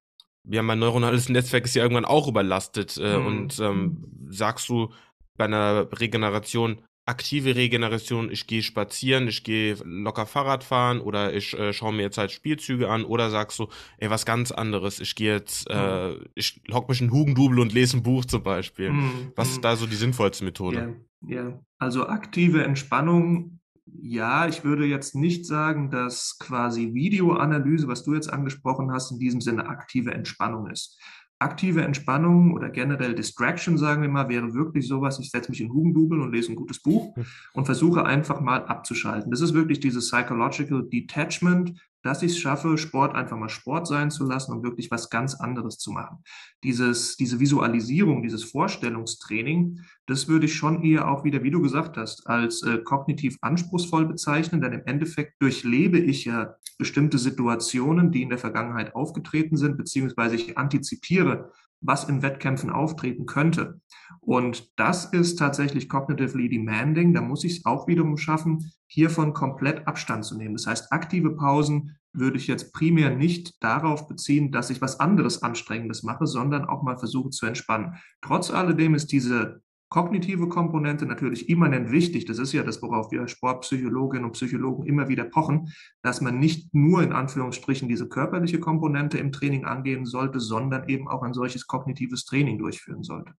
[0.52, 2.98] ja, mein neuronales Netzwerk ist ja irgendwann auch überlastet.
[2.98, 3.26] Äh, Mhm.
[3.26, 3.98] und ähm,
[4.30, 4.94] sagst du
[5.38, 11.54] bei einer Regeneration, aktive Regeneration, ich gehe spazieren, ich gehe locker Fahrrad fahren oder ich
[11.58, 13.68] äh, schaue mir jetzt halt Spielzüge an oder sagst du,
[13.98, 17.98] ey, was ganz anderes, ich gehe jetzt, äh, ich hock mich in Hugendubel und lese
[17.98, 18.92] ein Buch zum Beispiel.
[18.92, 19.32] Mhm.
[19.36, 19.62] Was ist Mhm.
[19.64, 20.96] da so die sinnvollste Methode?
[21.28, 21.60] Ja, ja.
[21.80, 23.60] Also aktive Entspannung,
[24.02, 29.20] ja, ich würde jetzt nicht sagen, dass quasi Videoanalyse, was du jetzt angesprochen hast, in
[29.20, 31.00] diesem Sinne aktive Entspannung ist.
[31.40, 35.72] Aktive Entspannung oder generell Distraction, sagen wir mal, wäre wirklich sowas, ich setze mich in
[35.72, 37.16] Hugendubel und lese ein gutes Buch
[37.54, 39.32] und versuche einfach mal abzuschalten.
[39.32, 44.12] Das ist wirklich dieses Psychological Detachment, dass ich es schaffe, Sport einfach mal Sport sein
[44.12, 46.24] zu lassen und wirklich was ganz anderes zu machen.
[46.64, 51.98] Dieses, diese Visualisierung, dieses Vorstellungstraining, das würde ich schon eher auch wieder, wie du gesagt
[51.98, 58.24] hast, als äh, kognitiv anspruchsvoll bezeichnen, denn im Endeffekt durchlebe ich ja bestimmte Situationen, die
[58.24, 63.82] in der Vergangenheit aufgetreten sind, beziehungsweise ich antizipiere, was in Wettkämpfen auftreten könnte.
[64.22, 67.14] Und das ist tatsächlich cognitively demanding.
[67.14, 70.56] Da muss ich es auch wiederum schaffen, hiervon komplett Abstand zu nehmen.
[70.56, 75.44] Das heißt, aktive Pausen würde ich jetzt primär nicht darauf beziehen, dass ich was anderes
[75.44, 77.96] Anstrengendes mache, sondern auch mal versuche zu entspannen.
[78.22, 82.26] Trotz alledem ist diese kognitive Komponente natürlich immanent wichtig.
[82.26, 86.74] Das ist ja das, worauf wir Sportpsychologinnen und Psychologen immer wieder pochen, dass man nicht
[86.74, 91.68] nur in Anführungsstrichen diese körperliche Komponente im Training angehen sollte, sondern eben auch ein solches
[91.68, 93.34] kognitives Training durchführen sollte.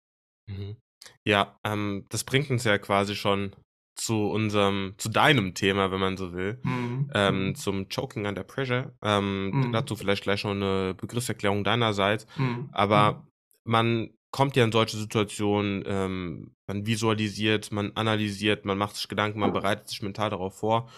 [0.47, 0.77] Mhm.
[1.25, 3.55] Ja, ähm, das bringt uns ja quasi schon
[3.95, 7.11] zu unserem, zu deinem Thema, wenn man so will, mhm.
[7.15, 7.55] ähm, mhm.
[7.55, 8.93] zum Choking under Pressure.
[9.03, 9.73] Ähm, mhm.
[9.73, 12.27] Dazu vielleicht gleich schon eine Begriffserklärung deinerseits.
[12.37, 12.71] Mhm.
[12.73, 13.19] Aber mhm.
[13.65, 19.41] man kommt ja in solche Situationen, ähm, man visualisiert, man analysiert, man macht sich Gedanken,
[19.41, 20.89] man bereitet sich mental darauf vor,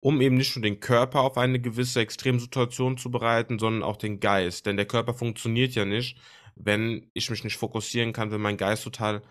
[0.00, 4.18] um eben nicht nur den Körper auf eine gewisse Extremsituation zu bereiten, sondern auch den
[4.18, 4.66] Geist.
[4.66, 6.18] Denn der Körper funktioniert ja nicht,
[6.56, 9.22] wenn ich mich nicht fokussieren kann, wenn mein Geist total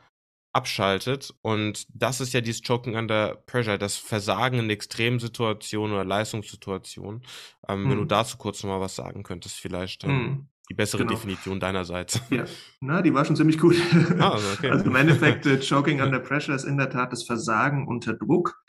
[0.53, 1.33] abschaltet.
[1.41, 7.23] Und das ist ja dieses Choking under Pressure, das Versagen in Extremsituationen oder Leistungssituationen.
[7.67, 7.89] Ähm, hm.
[7.89, 8.09] Wenn du hm.
[8.09, 10.03] dazu kurz nochmal was sagen könntest, vielleicht.
[10.03, 10.47] Ähm, hm.
[10.69, 11.15] Die bessere genau.
[11.15, 12.21] Definition deinerseits.
[12.29, 12.45] Ja,
[12.79, 13.75] na, die war schon ziemlich gut.
[14.19, 14.69] Ah, also, okay.
[14.71, 18.63] also im Endeffekt, äh, Choking under Pressure ist in der Tat das Versagen unter Druck.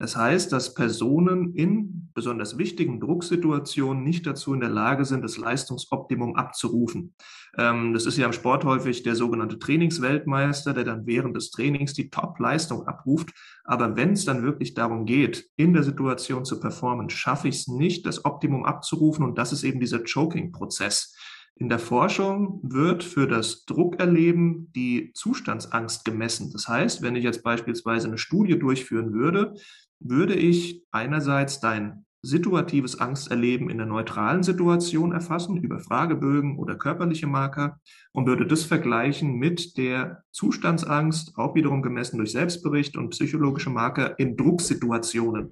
[0.00, 5.38] Das heißt, dass Personen in besonders wichtigen Drucksituationen nicht dazu in der Lage sind, das
[5.38, 7.14] Leistungsoptimum abzurufen.
[7.56, 11.94] Ähm, das ist ja im Sport häufig der sogenannte Trainingsweltmeister, der dann während des Trainings
[11.94, 13.30] die Top-Leistung abruft.
[13.64, 17.68] Aber wenn es dann wirklich darum geht, in der Situation zu performen, schaffe ich es
[17.68, 19.24] nicht, das Optimum abzurufen.
[19.24, 21.16] Und das ist eben dieser Choking-Prozess.
[21.60, 26.52] In der Forschung wird für das Druckerleben die Zustandsangst gemessen.
[26.52, 29.54] Das heißt, wenn ich jetzt beispielsweise eine Studie durchführen würde,
[29.98, 37.26] würde ich einerseits dein situatives Angsterleben in der neutralen Situation erfassen über Fragebögen oder körperliche
[37.26, 37.80] Marker
[38.12, 44.16] und würde das vergleichen mit der Zustandsangst, auch wiederum gemessen durch Selbstbericht und psychologische Marker
[44.20, 45.50] in Drucksituationen.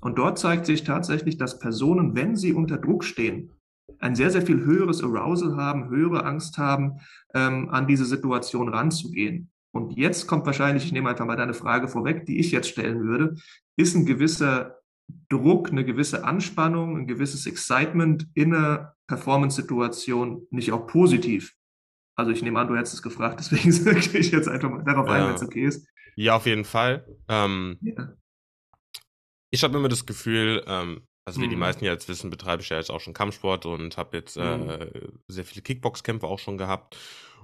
[0.00, 3.50] Und dort zeigt sich tatsächlich, dass Personen, wenn sie unter Druck stehen,
[3.98, 7.00] ein sehr, sehr viel höheres Arousal haben, höhere Angst haben,
[7.34, 9.50] ähm, an diese Situation ranzugehen.
[9.72, 13.04] Und jetzt kommt wahrscheinlich, ich nehme einfach mal deine Frage vorweg, die ich jetzt stellen
[13.04, 13.36] würde,
[13.76, 14.80] ist ein gewisser
[15.28, 21.54] Druck, eine gewisse Anspannung, ein gewisses Excitement in einer Performance-Situation nicht auch positiv?
[22.16, 25.06] Also ich nehme an, du hättest es gefragt, deswegen gehe ich jetzt einfach mal darauf
[25.06, 25.14] ja.
[25.14, 25.86] ein, wenn es okay ist.
[26.16, 27.06] Ja, auf jeden Fall.
[27.28, 28.12] Ähm, ja.
[29.50, 31.60] Ich habe immer das Gefühl, ähm, also wie die mhm.
[31.60, 35.20] meisten jetzt wissen, betreibe ich ja jetzt auch schon Kampfsport und habe jetzt äh, mhm.
[35.28, 36.96] sehr viele Kickboxkämpfe auch schon gehabt.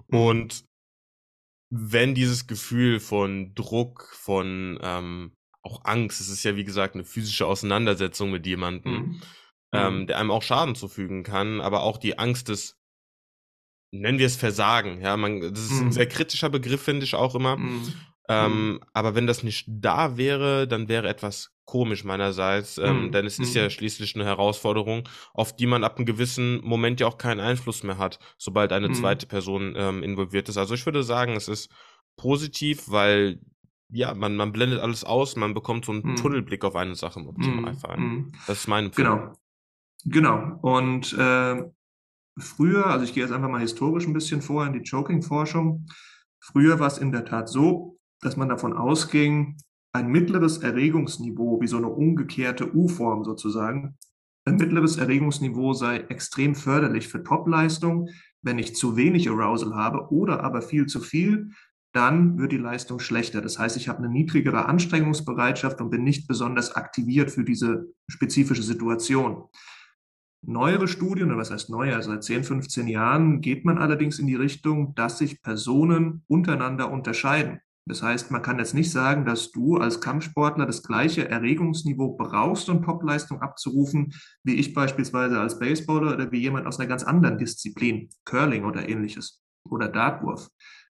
[0.09, 0.19] Mhm.
[0.19, 0.65] Und
[1.71, 7.05] wenn dieses Gefühl von Druck, von ähm, auch Angst, es ist ja wie gesagt eine
[7.05, 9.23] physische Auseinandersetzung mit jemandem, mhm.
[9.73, 12.77] ähm, der einem auch Schaden zufügen kann, aber auch die Angst des,
[13.93, 17.35] nennen wir es Versagen, ja, man, das ist ein sehr kritischer Begriff, finde ich auch
[17.35, 17.57] immer.
[18.29, 18.81] Ähm, mhm.
[18.93, 23.13] Aber wenn das nicht da wäre, dann wäre etwas komisch meinerseits, ähm, mhm.
[23.13, 23.71] denn es ist ja mhm.
[23.71, 27.99] schließlich eine Herausforderung, auf die man ab einem gewissen Moment ja auch keinen Einfluss mehr
[27.99, 28.95] hat, sobald eine mhm.
[28.95, 30.57] zweite Person ähm, involviert ist.
[30.57, 31.71] Also ich würde sagen, es ist
[32.17, 33.41] positiv, weil
[33.89, 36.17] ja, man, man blendet alles aus, man bekommt so einen mhm.
[36.17, 37.99] Tunnelblick auf eine Sache im Optimalfall.
[37.99, 38.33] Mhm.
[38.47, 39.11] Das ist mein Empfinden.
[39.13, 39.33] Genau.
[40.05, 40.59] Genau.
[40.63, 41.65] Und äh,
[42.39, 45.87] früher, also ich gehe jetzt einfach mal historisch ein bisschen vor in die Choking-Forschung.
[46.41, 49.57] Früher war es in der Tat so, dass man davon ausging,
[49.93, 53.97] ein mittleres Erregungsniveau, wie so eine umgekehrte U-Form sozusagen,
[54.47, 58.11] ein mittleres Erregungsniveau sei extrem förderlich für Topleistung.
[58.43, 61.51] Wenn ich zu wenig Arousal habe oder aber viel zu viel,
[61.93, 63.41] dann wird die Leistung schlechter.
[63.41, 68.63] Das heißt, ich habe eine niedrigere Anstrengungsbereitschaft und bin nicht besonders aktiviert für diese spezifische
[68.63, 69.45] Situation.
[70.43, 74.37] Neuere Studien, oder was heißt neuer, seit 10, 15 Jahren geht man allerdings in die
[74.37, 77.61] Richtung, dass sich Personen untereinander unterscheiden.
[77.89, 82.69] Das heißt, man kann jetzt nicht sagen, dass du als Kampfsportler das gleiche Erregungsniveau brauchst,
[82.69, 87.39] um Topleistung abzurufen, wie ich beispielsweise als Baseballer oder wie jemand aus einer ganz anderen
[87.39, 90.49] Disziplin, Curling oder ähnliches oder Dartwurf.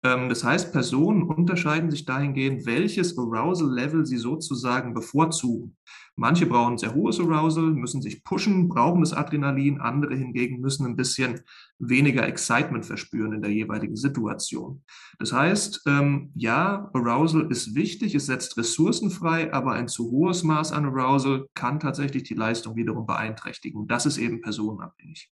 [0.04, 5.76] Ähm, das heißt, Personen unterscheiden sich dahingehend, welches Arousal-Level sie sozusagen bevorzugen.
[6.16, 9.80] Manche brauchen sehr hohes Arousal, müssen sich pushen, brauchen das Adrenalin.
[9.80, 11.42] Andere hingegen müssen ein bisschen
[11.80, 14.84] weniger Excitement verspüren in der jeweiligen Situation.
[15.18, 20.44] Das heißt, ähm, ja, Arousal ist wichtig, es setzt Ressourcen frei, aber ein zu hohes
[20.44, 23.88] Maß an Arousal kann tatsächlich die Leistung wiederum beeinträchtigen.
[23.88, 25.30] Das ist eben personenabhängig.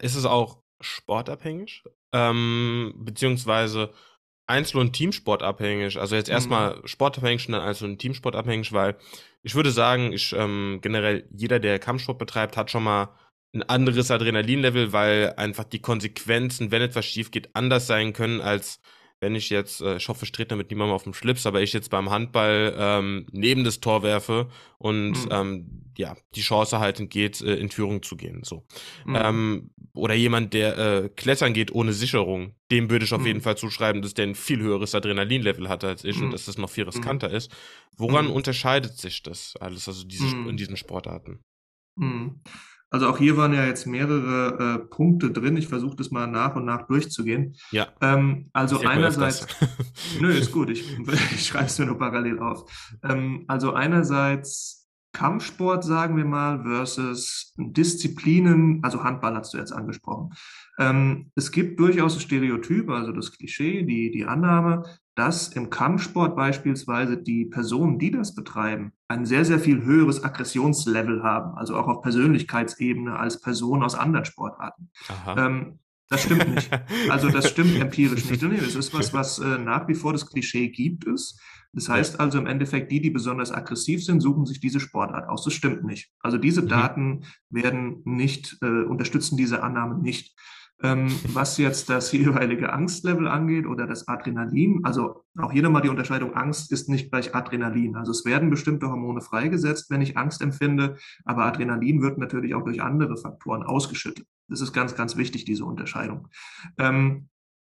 [0.00, 1.84] Ist es auch sportabhängig?
[2.12, 3.92] Ähm, beziehungsweise
[4.46, 5.98] Einzel- und Teamsportabhängig.
[5.98, 6.86] Also jetzt erstmal mhm.
[6.86, 8.96] sportabhängig und dann Einzel- und Teamsportabhängig, weil
[9.42, 13.10] ich würde sagen, ich ähm, generell jeder, der Kampfsport betreibt, hat schon mal
[13.54, 18.80] ein anderes Adrenalinlevel, weil einfach die Konsequenzen, wenn etwas schief geht, anders sein können als
[19.20, 21.72] wenn ich jetzt, äh, ich hoffe, ich trete damit niemandem auf dem Schlips, aber ich
[21.72, 24.48] jetzt beim Handball ähm, neben das Tor werfe
[24.78, 25.28] und mhm.
[25.30, 28.42] ähm, ja, die Chance halt geht, äh, in Führung zu gehen.
[28.44, 28.66] So.
[29.06, 29.16] Mhm.
[29.16, 33.26] Ähm, oder jemand, der äh, klettern geht ohne Sicherung, dem würde ich auf mhm.
[33.26, 36.32] jeden Fall zuschreiben, dass der ein viel höheres Adrenalinlevel hat als ich und mhm.
[36.32, 36.90] dass das noch viel mhm.
[36.90, 37.50] riskanter ist.
[37.96, 38.32] Woran mhm.
[38.32, 41.40] unterscheidet sich das alles, also diese, in diesen Sportarten?
[42.90, 45.56] Also auch hier waren ja jetzt mehrere äh, Punkte drin.
[45.56, 47.56] Ich versuche das mal nach und nach durchzugehen.
[47.72, 47.88] Ja.
[48.00, 49.46] Ähm, also einerseits,
[50.20, 50.96] nö, ist gut, ich,
[51.34, 52.70] ich schreibe es mir nur parallel auf.
[53.02, 60.34] Ähm, also einerseits Kampfsport, sagen wir mal, versus Disziplinen, also Handball hast du jetzt angesprochen.
[60.78, 64.84] Ähm, es gibt durchaus ein Stereotyp, also das Klischee, die, die Annahme,
[65.14, 71.22] dass im Kampfsport beispielsweise die Personen, die das betreiben, ein sehr, sehr viel höheres Aggressionslevel
[71.22, 74.90] haben, also auch auf Persönlichkeitsebene als Personen aus anderen Sportarten.
[75.26, 76.70] Ähm, das stimmt nicht.
[77.08, 78.42] Also das stimmt empirisch nicht.
[78.42, 81.40] Nee, das ist was, was äh, nach wie vor das Klischee gibt es.
[81.72, 85.44] Das heißt also im Endeffekt, die, die besonders aggressiv sind, suchen sich diese Sportart aus.
[85.44, 86.10] Das stimmt nicht.
[86.20, 86.68] Also diese mhm.
[86.68, 90.36] Daten werden nicht, äh, unterstützen diese Annahme nicht.
[90.82, 95.88] Ähm, was jetzt das jeweilige Angstlevel angeht oder das Adrenalin, also auch hier nochmal die
[95.88, 97.96] Unterscheidung, Angst ist nicht gleich Adrenalin.
[97.96, 102.64] Also es werden bestimmte Hormone freigesetzt, wenn ich Angst empfinde, aber Adrenalin wird natürlich auch
[102.64, 104.26] durch andere Faktoren ausgeschüttet.
[104.48, 106.28] Das ist ganz, ganz wichtig, diese Unterscheidung.
[106.78, 107.28] Ähm,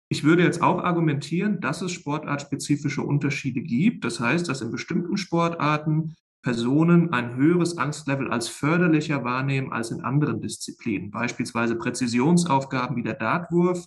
[0.10, 4.06] ich würde jetzt auch argumentieren, dass es sportartspezifische Unterschiede gibt.
[4.06, 10.02] Das heißt, dass in bestimmten Sportarten Personen ein höheres Angstlevel als förderlicher wahrnehmen als in
[10.02, 13.86] anderen Disziplinen, beispielsweise Präzisionsaufgaben wie der Dartwurf.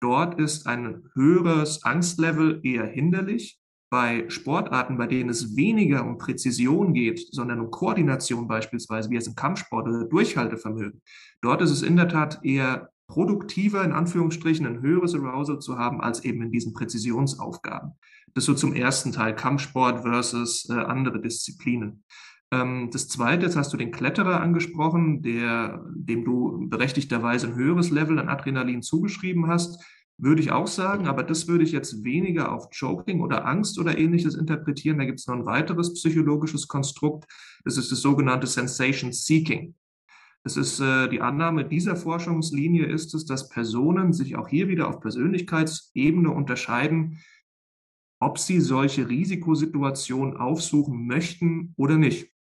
[0.00, 3.60] Dort ist ein höheres Angstlevel eher hinderlich.
[3.90, 9.26] Bei Sportarten, bei denen es weniger um Präzision geht, sondern um Koordination beispielsweise, wie es
[9.26, 11.02] im Kampfsport oder Durchhaltevermögen,
[11.40, 16.00] dort ist es in der Tat eher produktiver, in Anführungsstrichen, ein höheres Arousal zu haben,
[16.00, 17.92] als eben in diesen Präzisionsaufgaben.
[18.38, 22.04] Das so zum ersten Teil, Kampfsport versus äh, andere Disziplinen.
[22.52, 27.90] Ähm, das zweite, jetzt hast du den Kletterer angesprochen, der, dem du berechtigterweise ein höheres
[27.90, 29.84] Level an Adrenalin zugeschrieben hast.
[30.18, 33.98] Würde ich auch sagen, aber das würde ich jetzt weniger auf Choking oder Angst oder
[33.98, 34.98] ähnliches interpretieren.
[34.98, 37.28] Da gibt es noch ein weiteres psychologisches Konstrukt.
[37.64, 39.74] Das ist das sogenannte Sensation Seeking.
[40.44, 44.86] Es ist äh, die Annahme dieser Forschungslinie ist es, dass Personen sich auch hier wieder
[44.86, 47.18] auf Persönlichkeitsebene unterscheiden,
[48.20, 52.32] ob sie solche Risikosituationen aufsuchen möchten oder nicht.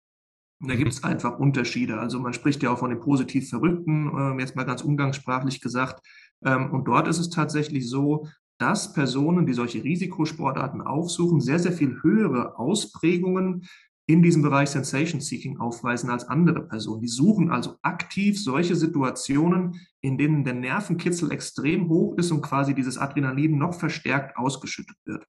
[0.59, 0.79] Und da mhm.
[0.79, 1.99] gibt es einfach Unterschiede.
[1.99, 6.05] Also man spricht ja auch von den positiv Verrückten, äh, jetzt mal ganz umgangssprachlich gesagt.
[6.43, 8.27] Ähm, und dort ist es tatsächlich so,
[8.59, 13.67] dass Personen, die solche Risikosportarten aufsuchen, sehr, sehr viel höhere Ausprägungen
[14.09, 17.01] in diesem Bereich Sensation Seeking aufweisen als andere Personen.
[17.01, 22.73] Die suchen also aktiv solche Situationen, in denen der Nervenkitzel extrem hoch ist und quasi
[22.73, 25.25] dieses Adrenalin noch verstärkt ausgeschüttet wird.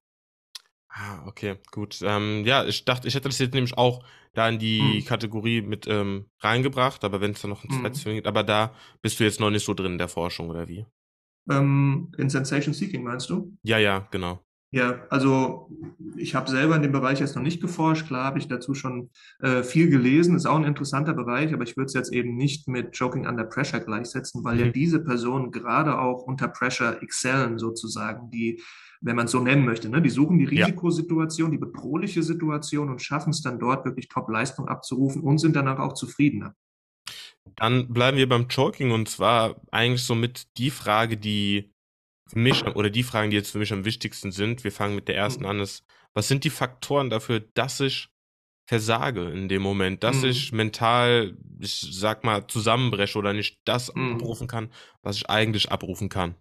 [0.88, 2.00] Ah, okay, gut.
[2.02, 4.02] Ähm, ja, ich dachte, ich hätte das jetzt nämlich auch
[4.34, 5.04] da in die hm.
[5.04, 8.14] Kategorie mit ähm, reingebracht, aber wenn es da noch ein zweites hm.
[8.14, 10.86] gibt, aber da bist du jetzt noch nicht so drin in der Forschung, oder wie?
[11.50, 13.56] Ähm, in Sensation Seeking meinst du?
[13.62, 14.42] Ja, ja, genau.
[14.70, 15.70] Ja, also
[16.16, 18.06] ich habe selber in dem Bereich jetzt noch nicht geforscht.
[18.06, 19.08] Klar habe ich dazu schon
[19.40, 20.36] äh, viel gelesen.
[20.36, 23.44] Ist auch ein interessanter Bereich, aber ich würde es jetzt eben nicht mit Joking Under
[23.44, 24.60] Pressure gleichsetzen, weil mhm.
[24.60, 28.60] ja diese Personen gerade auch unter Pressure excellen sozusagen, die,
[29.00, 33.02] wenn man es so nennen möchte, ne, die suchen die Risikosituation, die bedrohliche Situation und
[33.02, 36.54] schaffen es dann dort wirklich Top-Leistung abzurufen und sind danach auch zufriedener.
[37.56, 41.72] Dann bleiben wir beim Joking und zwar eigentlich somit die Frage, die
[42.28, 45.08] für mich oder die Fragen, die jetzt für mich am wichtigsten sind, wir fangen mit
[45.08, 45.50] der ersten mhm.
[45.50, 45.84] an, ist,
[46.14, 48.08] was sind die Faktoren dafür, dass ich
[48.66, 50.28] versage in dem Moment, dass mhm.
[50.28, 54.16] ich mental, ich sag mal, zusammenbreche oder nicht das mhm.
[54.16, 54.70] abrufen kann,
[55.02, 56.34] was ich eigentlich abrufen kann?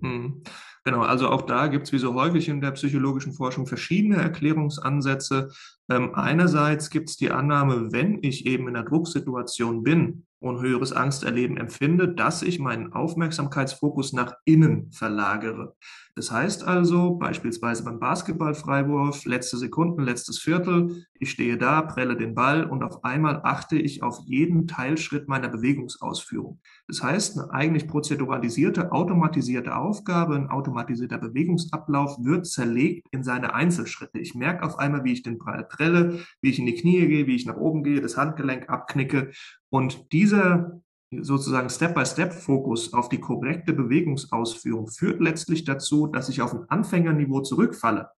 [0.00, 0.42] Mhm.
[0.84, 5.50] Genau, also auch da gibt es wie so häufig in der psychologischen Forschung verschiedene Erklärungsansätze.
[5.90, 10.92] Ähm, einerseits gibt es die Annahme, wenn ich eben in einer Drucksituation bin, und höheres
[10.92, 15.76] Angsterleben empfinde, dass ich meinen Aufmerksamkeitsfokus nach innen verlagere.
[16.16, 22.34] Das heißt also beispielsweise beim Basketballfreiwurf, letzte Sekunden, letztes Viertel, ich stehe da, prelle den
[22.34, 26.58] Ball und auf einmal achte ich auf jeden Teilschritt meiner Bewegungsausführung.
[26.90, 34.18] Das heißt, eine eigentlich prozeduralisierte, automatisierte Aufgabe, ein automatisierter Bewegungsablauf wird zerlegt in seine Einzelschritte.
[34.18, 37.28] Ich merke auf einmal, wie ich den Ball prelle, wie ich in die Knie gehe,
[37.28, 39.30] wie ich nach oben gehe, das Handgelenk abknicke
[39.68, 46.64] und dieser sozusagen Step-by-Step-Fokus auf die korrekte Bewegungsausführung führt letztlich dazu, dass ich auf ein
[46.70, 48.08] Anfängerniveau zurückfalle.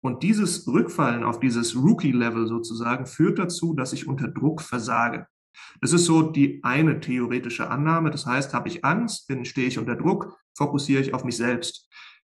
[0.00, 5.26] Und dieses Rückfallen auf dieses Rookie-Level sozusagen führt dazu, dass ich unter Druck versage.
[5.80, 8.10] Das ist so die eine theoretische Annahme.
[8.10, 11.88] Das heißt, habe ich Angst, bin, stehe ich unter Druck, fokussiere ich auf mich selbst.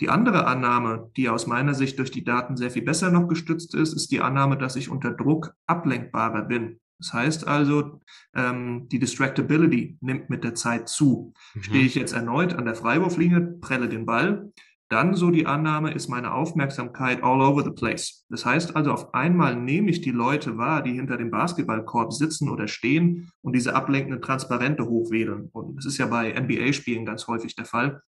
[0.01, 3.75] Die andere Annahme, die aus meiner Sicht durch die Daten sehr viel besser noch gestützt
[3.75, 6.81] ist, ist die Annahme, dass ich unter Druck ablenkbarer bin.
[6.99, 8.01] Das heißt also,
[8.35, 11.33] ähm, die Distractibility nimmt mit der Zeit zu.
[11.55, 11.63] Mhm.
[11.63, 14.53] Stehe ich jetzt erneut an der Freiwurflinie, prelle den Ball,
[14.89, 18.25] dann so die Annahme, ist meine Aufmerksamkeit all over the place.
[18.31, 22.49] Das heißt also, auf einmal nehme ich die Leute wahr, die hinter dem Basketballkorb sitzen
[22.49, 25.51] oder stehen und diese ablenkenden Transparente hochwedeln.
[25.53, 28.01] Und das ist ja bei NBA-Spielen ganz häufig der Fall.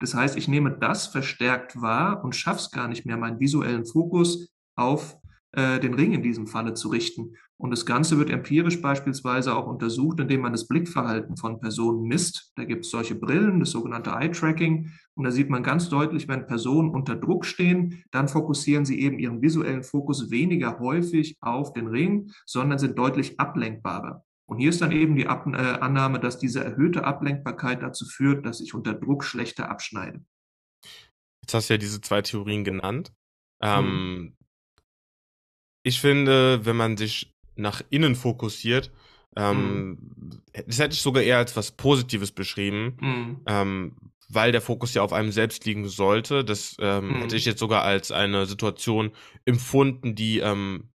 [0.00, 3.84] Das heißt, ich nehme das verstärkt wahr und schaffe es gar nicht mehr, meinen visuellen
[3.84, 5.16] Fokus auf
[5.52, 7.34] äh, den Ring in diesem Falle zu richten.
[7.60, 12.52] Und das Ganze wird empirisch beispielsweise auch untersucht, indem man das Blickverhalten von Personen misst.
[12.54, 14.92] Da gibt es solche Brillen, das sogenannte Eye-Tracking.
[15.14, 19.18] Und da sieht man ganz deutlich, wenn Personen unter Druck stehen, dann fokussieren sie eben
[19.18, 24.24] ihren visuellen Fokus weniger häufig auf den Ring, sondern sind deutlich ablenkbarer.
[24.46, 28.46] Und hier ist dann eben die Ab äh, Annahme, dass diese erhöhte Ablenkbarkeit dazu führt,
[28.46, 30.24] dass ich unter Druck schlechter abschneide.
[31.42, 33.12] Jetzt hast du ja diese zwei Theorien genannt.
[33.60, 34.36] Ähm, hm.
[35.82, 38.90] Ich finde, wenn man sich nach innen fokussiert,
[39.36, 40.42] ähm, mhm.
[40.66, 43.40] das hätte ich sogar eher als was Positives beschrieben, mhm.
[43.46, 43.96] ähm,
[44.28, 46.44] weil der Fokus ja auf einem selbst liegen sollte.
[46.44, 47.14] Das ähm, mhm.
[47.20, 49.12] hätte ich jetzt sogar als eine Situation
[49.44, 50.90] empfunden, die ähm,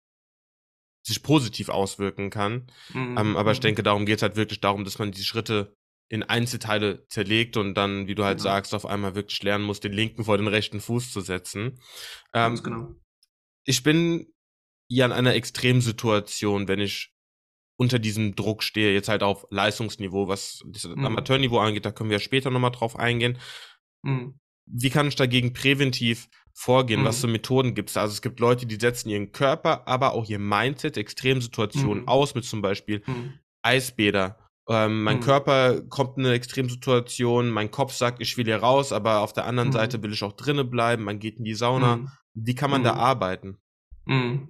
[1.04, 2.68] sich positiv auswirken kann.
[2.94, 3.18] Mhm.
[3.18, 3.64] Ähm, aber ich mhm.
[3.64, 5.76] denke, darum geht es halt wirklich darum, dass man die Schritte
[6.08, 8.50] in Einzelteile zerlegt und dann, wie du halt genau.
[8.50, 11.80] sagst, auf einmal wirklich lernen muss, den linken vor den rechten Fuß zu setzen.
[12.34, 12.96] Ähm, genau.
[13.64, 14.34] Ich bin
[14.90, 17.14] ja in einer Extremsituation, wenn ich
[17.78, 21.06] unter diesem Druck stehe, jetzt halt auf Leistungsniveau, was das mhm.
[21.06, 23.38] Amateurniveau angeht, da können wir später nochmal drauf eingehen.
[24.02, 24.38] Mhm.
[24.66, 27.02] Wie kann ich dagegen präventiv vorgehen?
[27.02, 27.06] Mhm.
[27.06, 27.98] Was für Methoden gibt es?
[27.98, 32.08] Also es gibt Leute, die setzen ihren Körper, aber auch ihr Mindset Extremsituationen mhm.
[32.10, 33.40] aus, mit zum Beispiel mhm.
[33.62, 34.38] Eisbäder.
[34.68, 35.22] Ähm, mein mhm.
[35.22, 39.46] Körper kommt in eine Extremsituation, mein Kopf sagt, ich will hier raus, aber auf der
[39.46, 42.12] anderen Seite will ich auch drinnen bleiben, man geht in die Sauna.
[42.34, 43.58] Wie kann man da arbeiten?
[44.10, 44.50] Mhm.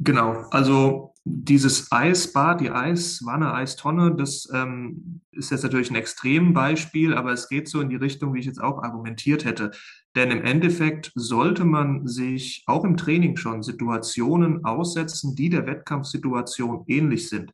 [0.00, 7.32] Genau, also dieses Eisbad, die Eiswanne, Eistonne, das ähm, ist jetzt natürlich ein Extrembeispiel, aber
[7.32, 9.70] es geht so in die Richtung, wie ich jetzt auch argumentiert hätte.
[10.16, 16.84] Denn im Endeffekt sollte man sich auch im Training schon Situationen aussetzen, die der Wettkampfsituation
[16.88, 17.52] ähnlich sind.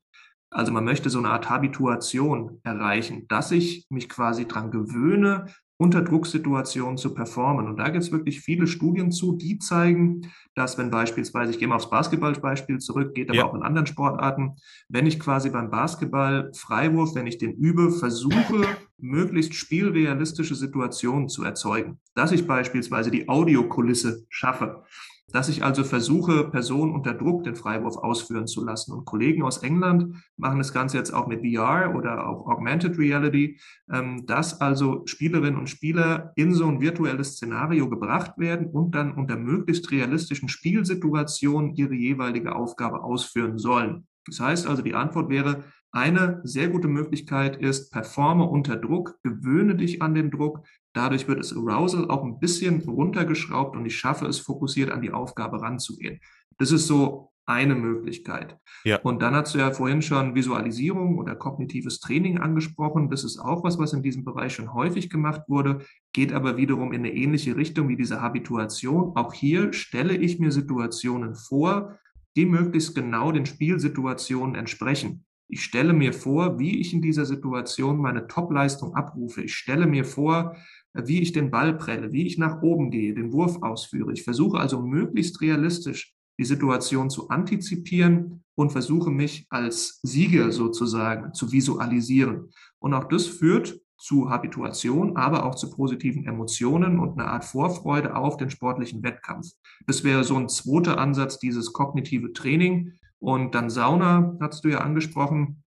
[0.51, 5.47] Also man möchte so eine Art Habituation erreichen, dass ich mich quasi dran gewöhne,
[5.81, 7.67] unter Drucksituationen zu performen.
[7.67, 11.69] Und da gibt es wirklich viele Studien zu, die zeigen, dass wenn beispielsweise, ich gehe
[11.69, 13.47] mal aufs Basketballbeispiel zurück, geht aber ja.
[13.47, 14.57] auch in anderen Sportarten,
[14.91, 18.67] wenn ich quasi beim Basketball Freiwurf, wenn ich den übe, versuche,
[18.99, 24.85] möglichst spielrealistische Situationen zu erzeugen, dass ich beispielsweise die Audiokulisse schaffe,
[25.31, 28.93] dass ich also versuche, Personen unter Druck den Freiwurf ausführen zu lassen.
[28.93, 33.59] Und Kollegen aus England machen das Ganze jetzt auch mit VR oder auch Augmented Reality,
[33.93, 39.13] ähm, dass also Spielerinnen und Spieler in so ein virtuelles Szenario gebracht werden und dann
[39.15, 44.07] unter möglichst realistischen Spielsituationen ihre jeweilige Aufgabe ausführen sollen.
[44.27, 49.75] Das heißt also, die Antwort wäre, eine sehr gute Möglichkeit ist, performe unter Druck, gewöhne
[49.75, 50.65] dich an den Druck.
[50.93, 55.13] Dadurch wird das Arousal auch ein bisschen runtergeschraubt und ich schaffe es, fokussiert an die
[55.13, 56.21] Aufgabe ranzugehen.
[56.59, 58.57] Das ist so eine Möglichkeit.
[58.85, 59.01] Ja.
[59.01, 63.11] Und dann hast du ja vorhin schon Visualisierung oder kognitives Training angesprochen.
[63.11, 65.81] Das ist auch was, was in diesem Bereich schon häufig gemacht wurde,
[66.13, 69.17] geht aber wiederum in eine ähnliche Richtung wie diese Habituation.
[69.17, 71.99] Auch hier stelle ich mir Situationen vor,
[72.37, 75.25] die möglichst genau den Spielsituationen entsprechen.
[75.51, 79.43] Ich stelle mir vor, wie ich in dieser Situation meine Topleistung abrufe.
[79.43, 80.57] Ich stelle mir vor,
[80.95, 84.13] wie ich den Ball prelle, wie ich nach oben gehe, den Wurf ausführe.
[84.13, 91.35] Ich versuche also möglichst realistisch die Situation zu antizipieren und versuche mich als Sieger sozusagen
[91.35, 92.51] zu visualisieren.
[92.79, 98.17] Und auch das führt zu Habituation, aber auch zu positiven Emotionen und einer Art Vorfreude
[98.17, 99.49] auf den sportlichen Wettkampf.
[99.87, 104.79] Das wäre so ein zweiter Ansatz, dieses kognitive Training, und dann Sauna, hast du ja
[104.79, 105.63] angesprochen.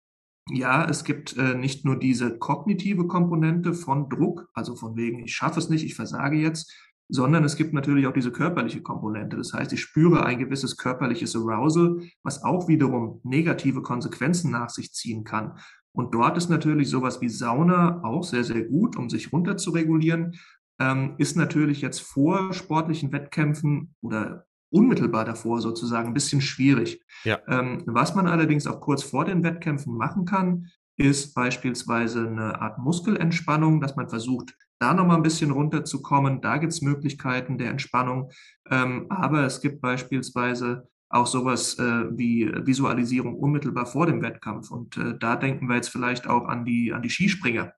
[0.50, 5.36] Ja, es gibt äh, nicht nur diese kognitive Komponente von Druck, also von wegen, ich
[5.36, 6.74] schaffe es nicht, ich versage jetzt,
[7.10, 9.36] sondern es gibt natürlich auch diese körperliche Komponente.
[9.36, 14.94] Das heißt, ich spüre ein gewisses körperliches Arousal, was auch wiederum negative Konsequenzen nach sich
[14.94, 15.60] ziehen kann.
[15.94, 19.72] Und dort ist natürlich sowas wie Sauna auch sehr, sehr gut, um sich runter zu
[19.72, 20.36] regulieren.
[20.80, 27.04] Ähm, ist natürlich jetzt vor sportlichen Wettkämpfen oder unmittelbar davor sozusagen ein bisschen schwierig.
[27.24, 27.40] Ja.
[27.48, 32.80] Ähm, was man allerdings auch kurz vor den Wettkämpfen machen kann, ist beispielsweise eine Art
[32.80, 36.42] Muskelentspannung, dass man versucht, da nochmal ein bisschen runterzukommen.
[36.42, 38.32] Da gibt es Möglichkeiten der Entspannung.
[38.70, 44.72] Ähm, aber es gibt beispielsweise auch sowas äh, wie Visualisierung unmittelbar vor dem Wettkampf.
[44.72, 47.74] Und äh, da denken wir jetzt vielleicht auch an die, an die Skispringer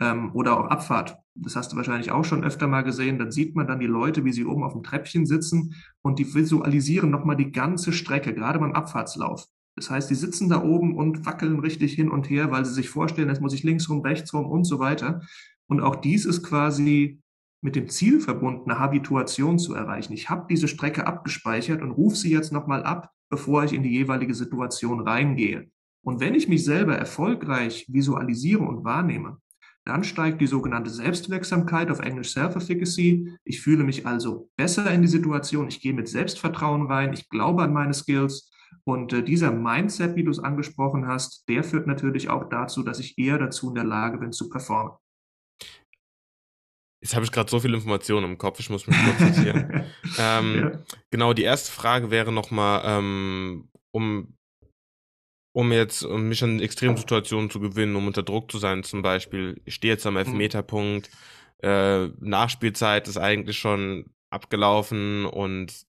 [0.00, 1.18] ähm, oder auch Abfahrt.
[1.34, 3.18] Das hast du wahrscheinlich auch schon öfter mal gesehen.
[3.18, 6.34] Dann sieht man dann die Leute, wie sie oben auf dem Treppchen sitzen und die
[6.34, 9.46] visualisieren nochmal die ganze Strecke, gerade beim Abfahrtslauf.
[9.76, 12.88] Das heißt, die sitzen da oben und wackeln richtig hin und her, weil sie sich
[12.88, 15.20] vorstellen, jetzt muss ich links rum, rechts rum und so weiter.
[15.66, 17.20] Und auch dies ist quasi
[17.60, 20.14] mit dem Ziel verbunden, eine Habituation zu erreichen.
[20.14, 23.90] Ich habe diese Strecke abgespeichert und rufe sie jetzt nochmal ab, bevor ich in die
[23.90, 25.68] jeweilige Situation reingehe.
[26.02, 29.38] Und wenn ich mich selber erfolgreich visualisiere und wahrnehme,
[29.86, 33.38] dann steigt die sogenannte Selbstwirksamkeit auf Englisch Self-Efficacy.
[33.44, 35.68] Ich fühle mich also besser in die Situation.
[35.68, 37.12] Ich gehe mit Selbstvertrauen rein.
[37.12, 38.50] Ich glaube an meine Skills.
[38.82, 42.98] Und äh, dieser Mindset, wie du es angesprochen hast, der führt natürlich auch dazu, dass
[42.98, 44.92] ich eher dazu in der Lage bin zu performen.
[47.00, 49.84] Jetzt habe ich gerade so viele Informationen im Kopf, ich muss mich konzentrieren.
[50.18, 50.72] ähm, ja.
[51.10, 54.35] Genau, die erste Frage wäre nochmal, ähm, um
[55.56, 59.58] um jetzt um mich in Extremsituationen zu gewinnen, um unter Druck zu sein zum Beispiel.
[59.64, 60.18] Ich stehe jetzt am mhm.
[60.18, 61.08] Elfmeterpunkt,
[61.62, 65.86] äh, Nachspielzeit ist eigentlich schon abgelaufen und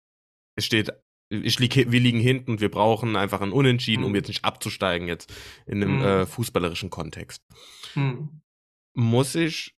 [0.56, 0.94] es steht,
[1.30, 4.16] ich lieg, wir liegen hinten und wir brauchen einfach ein Unentschieden, um mhm.
[4.16, 5.34] jetzt nicht abzusteigen jetzt
[5.66, 6.06] in einem mhm.
[6.06, 7.44] äh, fußballerischen Kontext.
[7.96, 8.40] Mhm.
[8.94, 9.77] Muss ich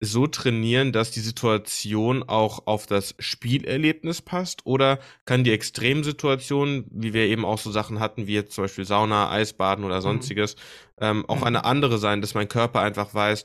[0.00, 4.64] so trainieren, dass die Situation auch auf das Spielerlebnis passt?
[4.64, 8.86] Oder kann die Extremsituation, wie wir eben auch so Sachen hatten, wie jetzt zum Beispiel
[8.86, 10.02] Sauna, Eisbaden oder mhm.
[10.02, 11.04] sonstiges, mhm.
[11.04, 11.44] ähm, auch mhm.
[11.44, 13.44] eine andere sein, dass mein Körper einfach weiß,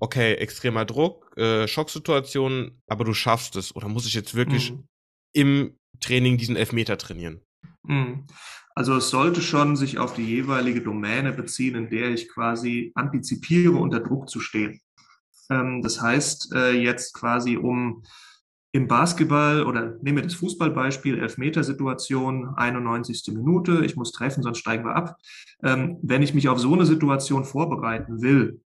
[0.00, 3.74] okay, extremer Druck, äh, Schocksituation, aber du schaffst es.
[3.76, 4.84] Oder muss ich jetzt wirklich mhm.
[5.32, 7.40] im Training diesen Elfmeter trainieren?
[7.84, 8.26] Mhm.
[8.74, 13.76] Also es sollte schon sich auf die jeweilige Domäne beziehen, in der ich quasi antizipiere,
[13.76, 14.80] unter Druck zu stehen.
[15.52, 18.02] Ähm, das heißt, äh, jetzt quasi um
[18.74, 23.34] im Basketball oder nehmen wir das Fußballbeispiel, Elfmetersituation, 91.
[23.34, 25.16] Minute, ich muss treffen, sonst steigen wir ab.
[25.62, 28.62] Ähm, wenn ich mich auf so eine Situation vorbereiten will,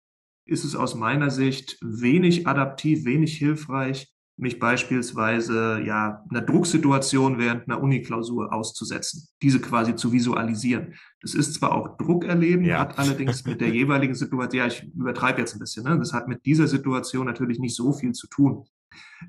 [0.46, 7.68] ist es aus meiner Sicht wenig adaptiv, wenig hilfreich, mich beispielsweise ja einer Drucksituation während
[7.68, 10.94] einer Uniklausur auszusetzen, diese quasi zu visualisieren.
[11.20, 12.80] Das ist zwar auch Druck erleben, ja.
[12.80, 15.98] hat allerdings mit der jeweiligen Situation, ja, ich übertreibe jetzt ein bisschen, ne?
[15.98, 18.64] das hat mit dieser Situation natürlich nicht so viel zu tun.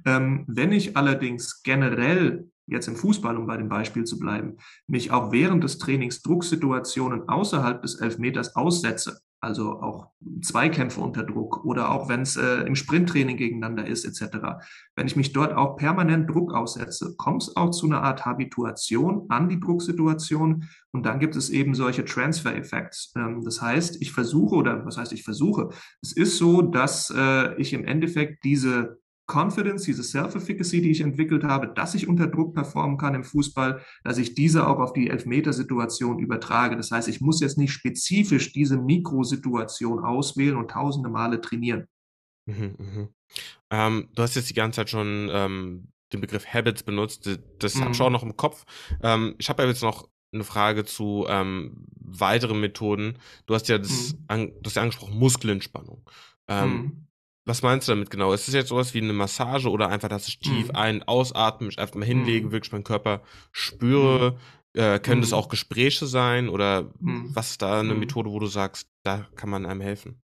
[0.05, 4.57] Ähm, wenn ich allerdings generell jetzt im Fußball, um bei dem Beispiel zu bleiben,
[4.87, 10.07] mich auch während des Trainings Drucksituationen außerhalb des Elfmeters aussetze, also auch
[10.41, 14.37] Zweikämpfe unter Druck oder auch wenn es äh, im Sprinttraining gegeneinander ist etc.
[14.95, 19.25] Wenn ich mich dort auch permanent Druck aussetze, kommt es auch zu einer Art Habituation
[19.29, 23.13] an die Drucksituation und dann gibt es eben solche Transfer-Effects.
[23.15, 25.69] Ähm, das heißt, ich versuche oder was heißt ich versuche,
[26.01, 28.97] es ist so, dass äh, ich im Endeffekt diese
[29.27, 33.81] Confidence, diese Self-Efficacy, die ich entwickelt habe, dass ich unter Druck performen kann im Fußball,
[34.03, 36.77] dass ich diese auch auf die Elfmetersituation übertrage.
[36.77, 41.87] Das heißt, ich muss jetzt nicht spezifisch diese Mikrosituation auswählen und tausende Male trainieren.
[42.45, 43.09] Mhm, mhm.
[43.71, 47.29] Ähm, du hast jetzt die ganze Zeit schon ähm, den Begriff Habits benutzt.
[47.59, 47.81] Das mhm.
[47.81, 48.65] habe ich auch noch im Kopf.
[49.01, 53.17] Ähm, ich habe ja jetzt noch eine Frage zu ähm, weiteren Methoden.
[53.47, 54.23] Du hast ja das, mhm.
[54.27, 56.07] an, du hast ja angesprochen, Muskelentspannung.
[56.47, 57.07] Ähm, mhm.
[57.45, 58.33] Was meinst du damit genau?
[58.33, 60.75] Ist es jetzt sowas wie eine Massage oder einfach, dass ich tief mhm.
[60.75, 62.51] ein-, ausatme, mich einfach mal hinlege, mhm.
[62.51, 63.21] wirklich meinen Körper
[63.51, 64.31] spüre?
[64.31, 64.81] Mhm.
[64.81, 65.37] Äh, können das mhm.
[65.37, 67.29] auch Gespräche sein oder mhm.
[67.33, 68.01] was ist da eine mhm.
[68.01, 70.21] Methode, wo du sagst, da kann man einem helfen?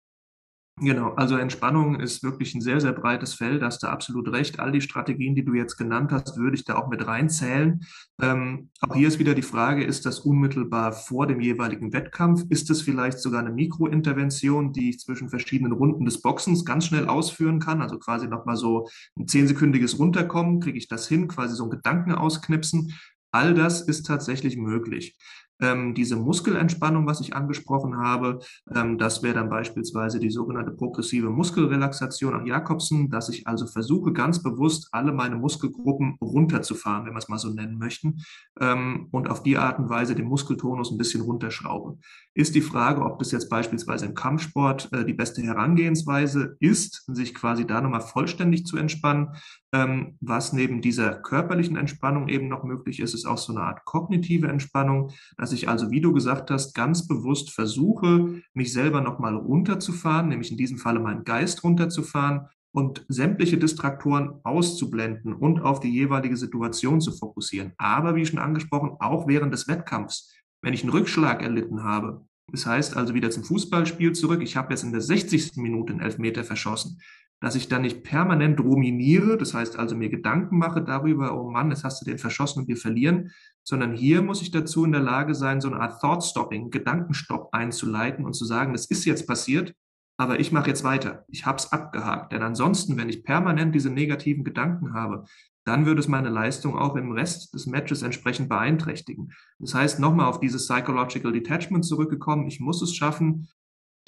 [0.81, 4.61] Genau, also Entspannung ist wirklich ein sehr, sehr breites Feld, hast du absolut recht.
[4.61, 7.81] All die Strategien, die du jetzt genannt hast, würde ich da auch mit reinzählen.
[8.21, 12.45] Ähm, auch hier ist wieder die Frage, ist das unmittelbar vor dem jeweiligen Wettkampf?
[12.49, 17.09] Ist das vielleicht sogar eine Mikrointervention, die ich zwischen verschiedenen Runden des Boxens ganz schnell
[17.09, 17.83] ausführen kann?
[17.83, 22.13] Also quasi nochmal so ein zehnsekündiges Runterkommen, kriege ich das hin, quasi so ein Gedanken
[22.13, 22.95] ausknipsen.
[23.33, 25.17] All das ist tatsächlich möglich.
[25.61, 28.41] Ähm, diese Muskelentspannung, was ich angesprochen habe,
[28.75, 34.13] ähm, das wäre dann beispielsweise die sogenannte progressive Muskelrelaxation nach Jakobsen, dass ich also versuche,
[34.13, 38.23] ganz bewusst alle meine Muskelgruppen runterzufahren, wenn wir es mal so nennen möchten,
[38.61, 42.01] ähm, und auf die Art und Weise den Muskeltonus ein bisschen runterschrauben.
[42.35, 47.35] Ist die Frage, ob das jetzt beispielsweise im Kampfsport äh, die beste Herangehensweise ist, sich
[47.35, 49.29] quasi da nochmal vollständig zu entspannen.
[49.73, 53.85] Ähm, was neben dieser körperlichen Entspannung eben noch möglich ist, ist auch so eine Art
[53.85, 59.37] kognitive Entspannung, dass ich also, wie du gesagt hast, ganz bewusst versuche, mich selber nochmal
[59.37, 65.93] runterzufahren, nämlich in diesem Falle meinen Geist runterzufahren und sämtliche Distraktoren auszublenden und auf die
[65.93, 67.73] jeweilige Situation zu fokussieren.
[67.77, 72.65] Aber wie schon angesprochen, auch während des Wettkampfs, wenn ich einen Rückschlag erlitten habe, das
[72.65, 75.57] heißt also wieder zum Fußballspiel zurück, ich habe jetzt in der 60.
[75.57, 76.99] Minute einen Elfmeter verschossen,
[77.41, 81.71] dass ich dann nicht permanent ruminiere, das heißt also mir Gedanken mache darüber, oh Mann,
[81.71, 83.31] jetzt hast du den verschossen und wir verlieren,
[83.63, 88.25] sondern hier muss ich dazu in der Lage sein, so eine Art Thought-Stopping, Gedankenstopp einzuleiten
[88.25, 89.75] und zu sagen, das ist jetzt passiert,
[90.17, 91.25] aber ich mache jetzt weiter.
[91.29, 92.33] Ich habe es abgehakt.
[92.33, 95.25] Denn ansonsten, wenn ich permanent diese negativen Gedanken habe,
[95.65, 99.33] dann würde es meine Leistung auch im Rest des Matches entsprechend beeinträchtigen.
[99.61, 103.49] Das heißt, nochmal auf dieses Psychological Detachment zurückgekommen, ich muss es schaffen,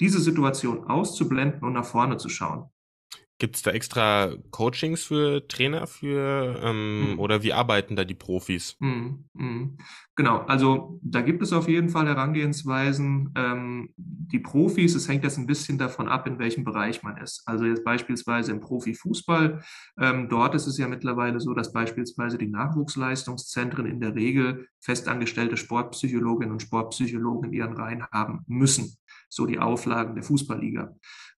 [0.01, 2.65] diese Situation auszublenden und nach vorne zu schauen.
[3.41, 7.19] Gibt es da extra Coachings für Trainer für ähm, Mhm.
[7.19, 8.77] oder wie arbeiten da die Profis?
[8.77, 9.77] Mhm, mhm.
[10.17, 13.31] Genau, also da gibt es auf jeden Fall Herangehensweisen.
[13.35, 17.43] Ähm, die Profis, es hängt jetzt ein bisschen davon ab, in welchem Bereich man ist.
[17.45, 19.63] Also jetzt beispielsweise im Profifußball,
[19.99, 25.55] ähm, dort ist es ja mittlerweile so, dass beispielsweise die Nachwuchsleistungszentren in der Regel festangestellte
[25.55, 28.97] Sportpsychologinnen und Sportpsychologen in ihren Reihen haben müssen.
[29.29, 30.93] So die Auflagen der Fußballliga.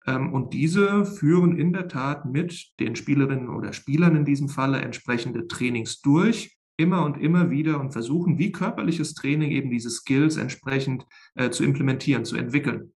[0.06, 4.80] Ähm, und diese führen in der Tat mit den Spielerinnen oder Spielern in diesem Falle
[4.80, 10.36] entsprechende Trainings durch, immer und immer wieder und versuchen, wie körperliches Training eben diese Skills
[10.36, 12.92] entsprechend äh, zu implementieren, zu entwickeln.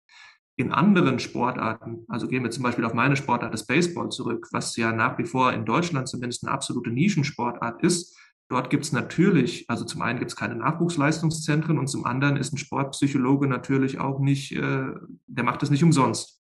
[0.56, 4.76] In anderen Sportarten, also gehen wir zum Beispiel auf meine Sportart des Baseball zurück, was
[4.76, 8.16] ja nach wie vor in Deutschland zumindest eine absolute Nischensportart ist,
[8.48, 12.52] Dort gibt es natürlich, also zum einen gibt es keine Nachwuchsleistungszentren und zum anderen ist
[12.52, 14.84] ein Sportpsychologe natürlich auch nicht, äh,
[15.26, 16.42] der macht das nicht umsonst.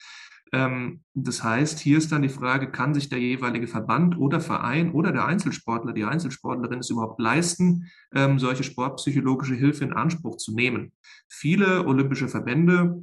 [0.52, 4.92] Ähm, das heißt, hier ist dann die Frage, kann sich der jeweilige Verband oder Verein
[4.92, 10.54] oder der Einzelsportler, die Einzelsportlerin es überhaupt leisten, ähm, solche sportpsychologische Hilfe in Anspruch zu
[10.54, 10.92] nehmen?
[11.28, 13.02] Viele olympische Verbände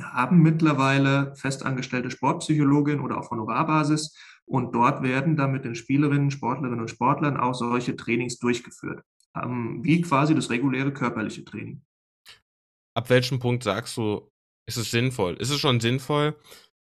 [0.00, 6.80] haben mittlerweile festangestellte Sportpsychologinnen oder auf Honorarbasis und dort werden dann mit den Spielerinnen, Sportlerinnen
[6.80, 9.02] und Sportlern auch solche Trainings durchgeführt,
[9.34, 11.82] ähm, wie quasi das reguläre körperliche Training.
[12.94, 14.30] Ab welchem Punkt sagst du,
[14.66, 15.34] ist es sinnvoll?
[15.34, 16.36] Ist es schon sinnvoll,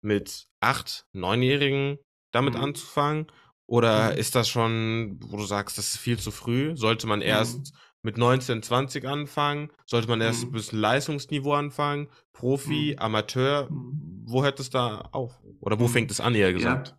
[0.05, 1.99] mit acht, neunjährigen
[2.33, 2.63] damit Mhm.
[2.63, 3.27] anzufangen?
[3.67, 4.19] Oder Mhm.
[4.19, 6.77] ist das schon, wo du sagst, das ist viel zu früh?
[6.77, 7.31] Sollte man Mhm.
[7.31, 9.71] erst mit 19, 20 anfangen?
[9.87, 10.53] Sollte man erst ein Mhm.
[10.53, 12.09] bisschen Leistungsniveau anfangen?
[12.33, 12.99] Profi, Mhm.
[12.99, 13.71] Amateur?
[13.71, 14.25] Mhm.
[14.27, 15.41] Wo hört es da auf?
[15.61, 15.89] Oder wo Mhm.
[15.89, 16.95] fängt es an, eher Ja, gesagt?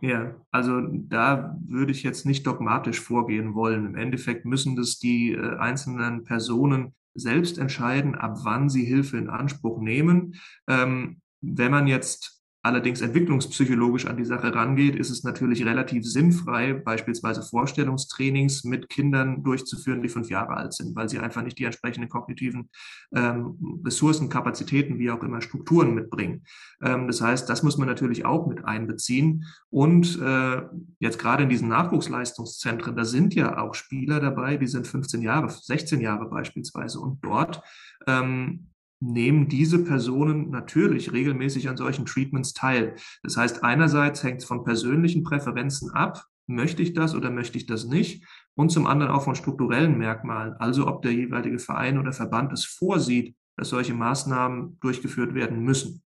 [0.00, 3.86] ja, also da würde ich jetzt nicht dogmatisch vorgehen wollen.
[3.86, 9.30] Im Endeffekt müssen das die äh, einzelnen Personen selbst entscheiden, ab wann sie Hilfe in
[9.30, 10.34] Anspruch nehmen.
[10.68, 16.72] Ähm, wenn man jetzt allerdings entwicklungspsychologisch an die Sache rangeht, ist es natürlich relativ sinnfrei,
[16.74, 21.64] beispielsweise Vorstellungstrainings mit Kindern durchzuführen, die fünf Jahre alt sind, weil sie einfach nicht die
[21.64, 22.68] entsprechenden kognitiven
[23.14, 26.42] ähm, Ressourcen, Kapazitäten, wie auch immer Strukturen mitbringen.
[26.82, 29.44] Ähm, das heißt, das muss man natürlich auch mit einbeziehen.
[29.70, 30.62] Und äh,
[30.98, 35.48] jetzt gerade in diesen Nachwuchsleistungszentren, da sind ja auch Spieler dabei, die sind 15 Jahre,
[35.48, 36.98] 16 Jahre beispielsweise.
[36.98, 37.62] Und dort
[38.06, 38.68] ähm,
[39.00, 42.96] nehmen diese Personen natürlich regelmäßig an solchen Treatments teil.
[43.22, 47.66] Das heißt, einerseits hängt es von persönlichen Präferenzen ab, möchte ich das oder möchte ich
[47.66, 48.24] das nicht,
[48.54, 52.64] und zum anderen auch von strukturellen Merkmalen, also ob der jeweilige Verein oder Verband es
[52.64, 56.02] vorsieht, dass solche Maßnahmen durchgeführt werden müssen.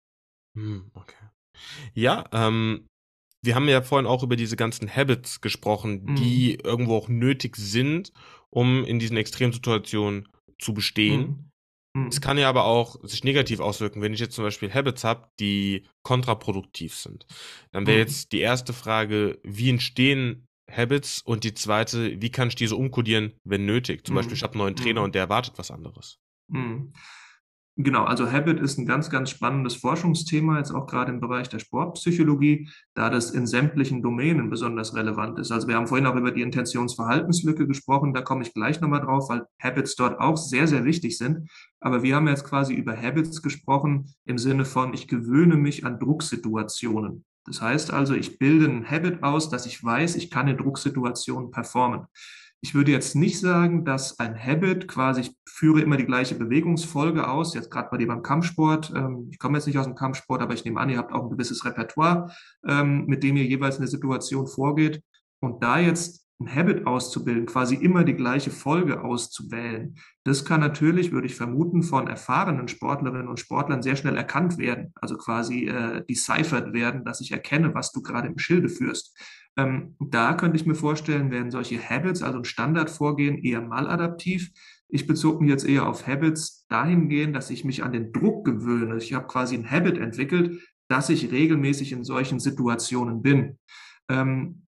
[0.55, 1.15] Hm, okay.
[1.93, 2.87] Ja, ähm,
[3.43, 6.15] wir haben ja vorhin auch über diese ganzen Habits gesprochen, Mhm.
[6.15, 8.11] die irgendwo auch nötig sind,
[8.49, 10.27] um in diesen Extremsituationen
[10.57, 11.21] zu bestehen.
[11.21, 11.48] Mhm.
[12.09, 12.21] Es Mhm.
[12.21, 15.85] kann ja aber auch sich negativ auswirken, wenn ich jetzt zum Beispiel Habits habe, die
[16.03, 17.25] kontraproduktiv sind.
[17.71, 18.03] Dann wäre Mhm.
[18.03, 21.21] jetzt die erste Frage, wie entstehen Habits?
[21.21, 24.05] Und die zweite, wie kann ich diese umkodieren, wenn nötig?
[24.05, 24.43] Zum Beispiel, ich Mhm.
[24.43, 25.03] habe einen neuen Trainer Mhm.
[25.03, 26.19] und der erwartet was anderes.
[27.82, 31.59] Genau, also Habit ist ein ganz, ganz spannendes Forschungsthema, jetzt auch gerade im Bereich der
[31.59, 35.49] Sportpsychologie, da das in sämtlichen Domänen besonders relevant ist.
[35.49, 39.30] Also wir haben vorhin auch über die Intentionsverhaltenslücke gesprochen, da komme ich gleich nochmal drauf,
[39.30, 41.49] weil Habits dort auch sehr, sehr wichtig sind.
[41.80, 45.99] Aber wir haben jetzt quasi über Habits gesprochen im Sinne von, ich gewöhne mich an
[45.99, 47.23] Drucksituationen.
[47.45, 51.49] Das heißt also, ich bilde ein Habit aus, dass ich weiß, ich kann in Drucksituationen
[51.49, 52.07] performen.
[52.62, 57.28] Ich würde jetzt nicht sagen, dass ein Habit quasi, ich führe immer die gleiche Bewegungsfolge
[57.28, 58.91] aus, jetzt gerade bei dir beim Kampfsport.
[58.93, 61.24] Ähm, ich komme jetzt nicht aus dem Kampfsport, aber ich nehme an, ihr habt auch
[61.24, 62.34] ein gewisses Repertoire,
[62.68, 65.01] ähm, mit dem ihr jeweils eine Situation vorgeht.
[65.39, 69.95] Und da jetzt ein Habit auszubilden, quasi immer die gleiche Folge auszuwählen,
[70.26, 74.93] das kann natürlich, würde ich vermuten, von erfahrenen Sportlerinnen und Sportlern sehr schnell erkannt werden,
[74.95, 79.18] also quasi äh, deciphered werden, dass ich erkenne, was du gerade im Schilde führst.
[79.60, 84.51] Ähm, da könnte ich mir vorstellen, werden solche Habits, also ein Standardvorgehen, eher maladaptiv.
[84.88, 88.97] Ich bezog mich jetzt eher auf Habits dahingehend, dass ich mich an den Druck gewöhne.
[88.97, 93.60] Ich habe quasi ein Habit entwickelt, dass ich regelmäßig in solchen Situationen bin.
[94.10, 94.66] Ähm,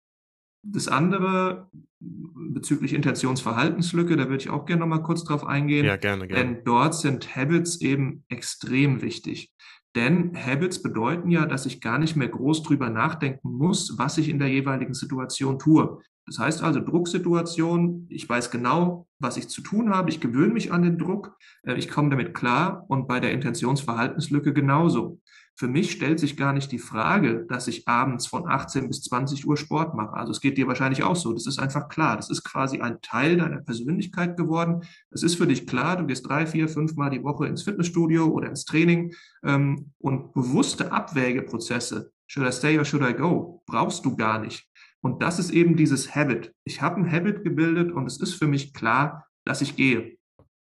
[0.62, 1.70] das andere
[2.00, 5.86] bezüglich Intentionsverhaltenslücke, da würde ich auch gerne noch mal kurz drauf eingehen.
[5.86, 6.44] Ja, gerne, gerne.
[6.44, 9.52] Denn dort sind Habits eben extrem wichtig.
[9.96, 14.30] Denn Habits bedeuten ja, dass ich gar nicht mehr groß drüber nachdenken muss, was ich
[14.30, 16.00] in der jeweiligen Situation tue.
[16.28, 20.72] Das heißt also Drucksituation, ich weiß genau, was ich zu tun habe, ich gewöhne mich
[20.72, 25.20] an den Druck, äh, ich komme damit klar und bei der Intentionsverhaltenslücke genauso.
[25.60, 29.45] Für mich stellt sich gar nicht die Frage, dass ich abends von 18 bis 20
[29.45, 30.14] Uhr Sport mache.
[30.14, 31.34] Also es geht dir wahrscheinlich auch so.
[31.34, 32.16] Das ist einfach klar.
[32.16, 34.84] Das ist quasi ein Teil deiner Persönlichkeit geworden.
[35.12, 38.28] Es ist für dich klar, du gehst drei, vier, fünf Mal die Woche ins Fitnessstudio
[38.28, 43.62] oder ins Training ähm, und bewusste Abwägeprozesse should I stay or should I go?
[43.66, 44.66] Brauchst du gar nicht.
[45.01, 46.53] Und das ist eben dieses Habit.
[46.64, 50.18] Ich habe ein Habit gebildet und es ist für mich klar, dass ich gehe.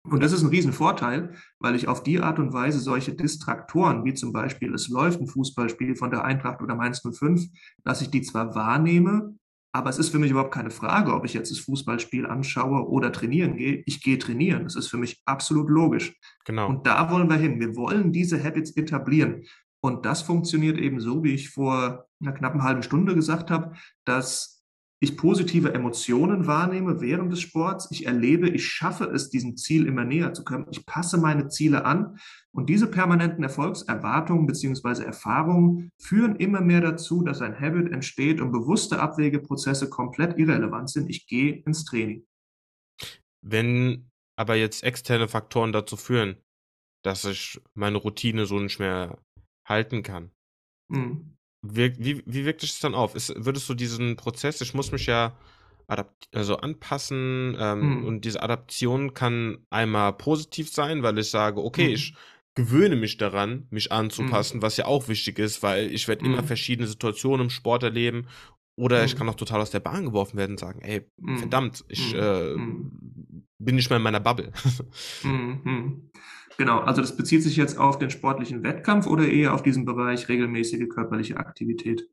[0.03, 4.15] Und das ist ein Riesenvorteil, weil ich auf die Art und Weise solche Distraktoren, wie
[4.15, 7.47] zum Beispiel es läuft ein Fußballspiel von der Eintracht oder Mainz 05,
[7.85, 9.35] dass ich die zwar wahrnehme,
[9.73, 13.13] aber es ist für mich überhaupt keine Frage, ob ich jetzt das Fußballspiel anschaue oder
[13.13, 13.83] trainieren gehe.
[13.87, 14.65] Ich gehe trainieren.
[14.65, 16.13] Das ist für mich absolut logisch.
[16.45, 16.69] Genau.
[16.69, 17.61] Und da wollen wir hin.
[17.61, 19.45] Wir wollen diese Habits etablieren.
[19.81, 23.75] Und das funktioniert eben so, wie ich vor einer knappen halben Stunde gesagt habe,
[24.05, 24.60] dass
[25.03, 27.89] ich positive Emotionen wahrnehme während des Sports.
[27.91, 30.67] Ich erlebe, ich schaffe es, diesem Ziel immer näher zu kommen.
[30.71, 32.19] Ich passe meine Ziele an.
[32.53, 38.53] Und diese permanenten Erfolgserwartungen beziehungsweise Erfahrungen führen immer mehr dazu, dass ein Habit entsteht und
[38.53, 41.09] bewusste Abwegeprozesse komplett irrelevant sind.
[41.09, 42.27] Ich gehe ins Training.
[43.41, 46.37] Wenn aber jetzt externe Faktoren dazu führen,
[47.03, 49.19] dass ich meine Routine so nicht mehr
[49.65, 50.31] halten kann,
[50.89, 51.39] mhm.
[51.63, 53.15] Wirk wie wie wirkt sich das dann auf?
[53.15, 55.37] Ist würdest du diesen Prozess ich muss mich ja
[56.33, 58.07] also anpassen, ähm, Mhm.
[58.07, 61.93] und diese Adaption kann einmal positiv sein, weil ich sage: „Okay, Mhm.
[61.93, 62.15] ich
[62.55, 66.45] gewöhne mich daran, mich anzupassen“, was ja auch wichtig ist, weil ich werde immer mhm.
[66.45, 68.29] verschiedene Situationen im Sport erleben
[68.77, 69.31] oder ich kann mhm.
[69.31, 71.35] auch total aus der Bahn geworfen werden und sagen: „Ey, Mhm.
[71.35, 72.61] verdammt, ich, äh,
[73.59, 74.53] bin nicht mehr in meiner Bubble.“
[75.23, 75.61] Mhm.
[75.65, 76.11] Mhm.
[76.61, 80.29] Genau, also das bezieht sich jetzt auf den sportlichen Wettkampf oder eher auf diesen Bereich
[80.29, 82.07] regelmäßige körperliche Aktivität?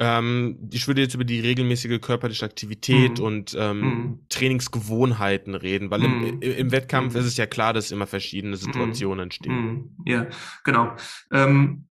[0.00, 3.24] Ähm, ich würde jetzt über die regelmäßige körperliche Aktivität mhm.
[3.24, 4.18] und ähm, mhm.
[4.30, 6.40] Trainingsgewohnheiten reden, weil mhm.
[6.40, 7.20] im, im, Wettkampf mhm.
[7.20, 8.60] ist es ja klar, dass immer verschiedene mhm.
[8.60, 9.54] Situationen entstehen.
[9.54, 9.96] Mhm.
[10.06, 10.26] Ja,
[10.64, 10.96] genau.
[11.30, 11.86] Ähm,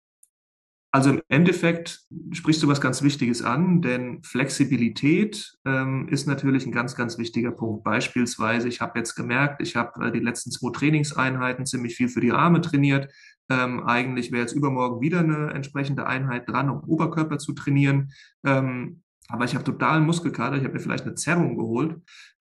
[0.93, 2.01] also im Endeffekt
[2.33, 7.49] sprichst du was ganz Wichtiges an, denn Flexibilität ähm, ist natürlich ein ganz, ganz wichtiger
[7.49, 7.83] Punkt.
[7.83, 12.21] Beispielsweise, ich habe jetzt gemerkt, ich habe äh, die letzten zwei Trainingseinheiten ziemlich viel für
[12.21, 13.11] die Arme trainiert.
[13.49, 18.11] Ähm, eigentlich wäre jetzt übermorgen wieder eine entsprechende Einheit dran, um Oberkörper zu trainieren.
[18.45, 21.95] Ähm, aber ich habe totalen Muskelkater, ich habe mir vielleicht eine Zerrung geholt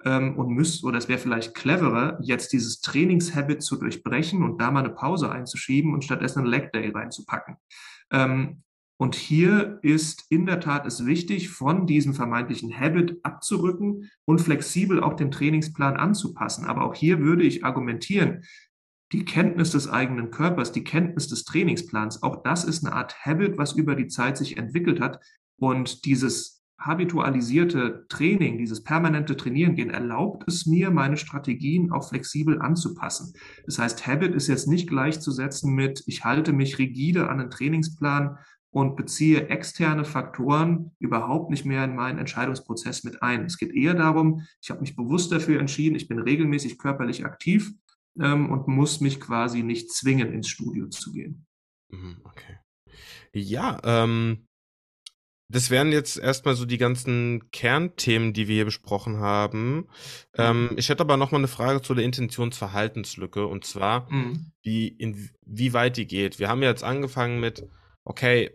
[0.04, 4.70] ähm, und müsste, oder es wäre vielleicht cleverer, jetzt dieses Trainingshabit zu durchbrechen und da
[4.70, 7.56] mal eine Pause einzuschieben und stattdessen einen Leg Day reinzupacken.
[8.12, 8.62] Ähm,
[8.98, 15.02] und hier ist in der Tat es wichtig, von diesem vermeintlichen Habit abzurücken und flexibel
[15.02, 16.66] auch den Trainingsplan anzupassen.
[16.66, 18.44] Aber auch hier würde ich argumentieren,
[19.10, 23.58] die Kenntnis des eigenen Körpers, die Kenntnis des Trainingsplans, auch das ist eine Art Habit,
[23.58, 25.18] was über die Zeit sich entwickelt hat.
[25.56, 32.60] Und dieses habitualisierte Training, dieses permanente Trainieren gehen, erlaubt es mir, meine Strategien auch flexibel
[32.60, 33.34] anzupassen.
[33.66, 38.38] Das heißt, Habit ist jetzt nicht gleichzusetzen mit, ich halte mich rigide an einen Trainingsplan
[38.70, 43.44] und beziehe externe Faktoren überhaupt nicht mehr in meinen Entscheidungsprozess mit ein.
[43.44, 47.72] Es geht eher darum, ich habe mich bewusst dafür entschieden, ich bin regelmäßig körperlich aktiv
[48.18, 51.46] ähm, und muss mich quasi nicht zwingen, ins Studio zu gehen.
[51.90, 52.58] Mhm, okay.
[53.34, 54.46] Ja, ähm,
[55.52, 59.86] das wären jetzt erstmal so die ganzen Kernthemen, die wir hier besprochen haben.
[60.36, 60.78] Ähm, mhm.
[60.78, 64.52] ich hätte aber noch mal eine Frage zu der Intentionsverhaltenslücke und zwar, mhm.
[64.62, 66.38] wie, inwieweit die geht.
[66.38, 67.68] Wir haben jetzt angefangen mit,
[68.04, 68.50] okay,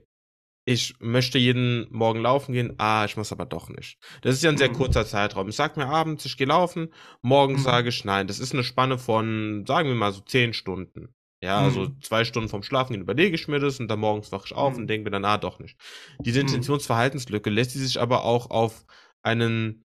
[0.66, 4.00] ich möchte jeden Morgen laufen gehen, ah, ich muss aber doch nicht.
[4.22, 4.74] Das ist ja ein sehr mhm.
[4.74, 5.48] kurzer Zeitraum.
[5.48, 6.90] Ich sag mir abends, ich gehe laufen,
[7.22, 7.66] morgens mhm.
[7.66, 8.28] sage ich nein.
[8.28, 11.14] Das ist eine Spanne von, sagen wir mal, so zehn Stunden.
[11.44, 12.02] Ja, also mhm.
[12.02, 14.74] zwei Stunden vom Schlafen gehen überlege ich mir das und dann morgens wache ich auf
[14.74, 14.82] mhm.
[14.82, 15.78] und denke mir dann, ah, doch nicht.
[16.20, 16.48] Diese mhm.
[16.48, 18.86] Intentionsverhaltenslücke lässt sie sich aber auch auf
[19.22, 19.86] einen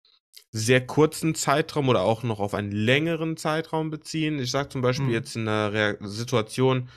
[0.50, 4.40] sehr kurzen Zeitraum oder auch noch auf einen längeren Zeitraum beziehen.
[4.40, 5.12] Ich sage zum Beispiel mhm.
[5.12, 6.88] jetzt in einer Re Situation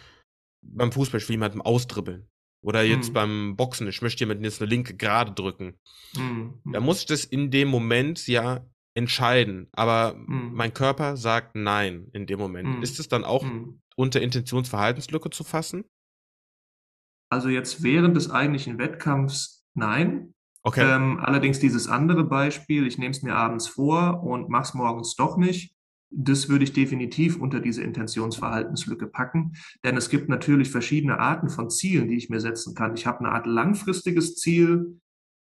[0.61, 2.27] beim Fußballspiel jemandem austribbeln.
[2.61, 3.13] Oder jetzt mhm.
[3.13, 5.79] beim Boxen, ich möchte jemanden jetzt eine linke gerade drücken.
[6.65, 9.69] Da muss ich das in dem Moment ja entscheiden.
[9.71, 12.83] Aber mein Körper sagt nein in dem Moment.
[12.83, 13.45] Ist es dann auch
[13.99, 15.83] unter Intentionsverhaltenslücke zu fassen?
[17.29, 20.33] Also jetzt während des eigentlichen Wettkampfs nein.
[20.63, 20.83] Okay.
[20.83, 25.15] Ähm, allerdings dieses andere Beispiel, ich nehme es mir abends vor und mache es morgens
[25.15, 25.75] doch nicht,
[26.11, 31.69] das würde ich definitiv unter diese Intentionsverhaltenslücke packen, denn es gibt natürlich verschiedene Arten von
[31.69, 32.95] Zielen, die ich mir setzen kann.
[32.95, 34.99] Ich habe eine Art langfristiges Ziel,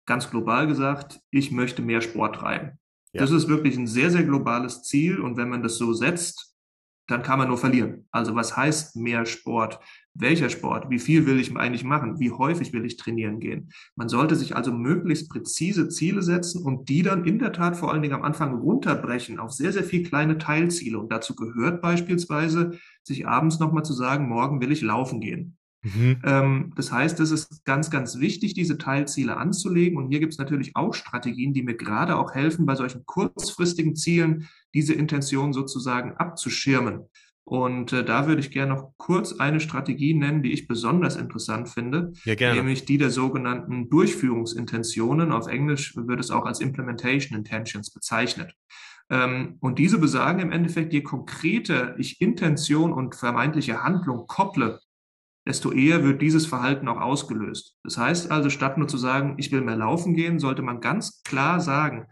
[0.06, 2.78] ganz global gesagt, ich möchte mehr Sport treiben.
[3.12, 3.20] Ja.
[3.20, 6.49] Das ist wirklich ein sehr, sehr globales Ziel und wenn man das so setzt,
[7.10, 8.06] dann kann man nur verlieren.
[8.10, 9.80] Also was heißt mehr Sport?
[10.14, 10.90] Welcher Sport?
[10.90, 12.18] Wie viel will ich eigentlich machen?
[12.18, 13.70] Wie häufig will ich trainieren gehen?
[13.96, 17.92] Man sollte sich also möglichst präzise Ziele setzen und die dann in der Tat vor
[17.92, 20.98] allen Dingen am Anfang runterbrechen auf sehr, sehr viel kleine Teilziele.
[20.98, 25.56] Und dazu gehört beispielsweise, sich abends nochmal zu sagen, morgen will ich laufen gehen.
[25.82, 26.20] Mhm.
[26.24, 29.96] Ähm, das heißt, es ist ganz, ganz wichtig, diese Teilziele anzulegen.
[29.96, 33.96] Und hier gibt es natürlich auch Strategien, die mir gerade auch helfen, bei solchen kurzfristigen
[33.96, 37.06] Zielen diese Intention sozusagen abzuschirmen.
[37.44, 41.68] Und äh, da würde ich gerne noch kurz eine Strategie nennen, die ich besonders interessant
[41.68, 45.32] finde, Ja, nämlich die der sogenannten Durchführungsintentionen.
[45.32, 48.54] Auf Englisch wird es auch als Implementation Intentions bezeichnet.
[49.08, 54.78] Ähm, und diese besagen im Endeffekt, je konkreter ich Intention und vermeintliche Handlung kopple,
[55.46, 57.76] desto eher wird dieses Verhalten auch ausgelöst.
[57.82, 61.22] Das heißt also, statt nur zu sagen, ich will mehr laufen gehen, sollte man ganz
[61.22, 62.06] klar sagen,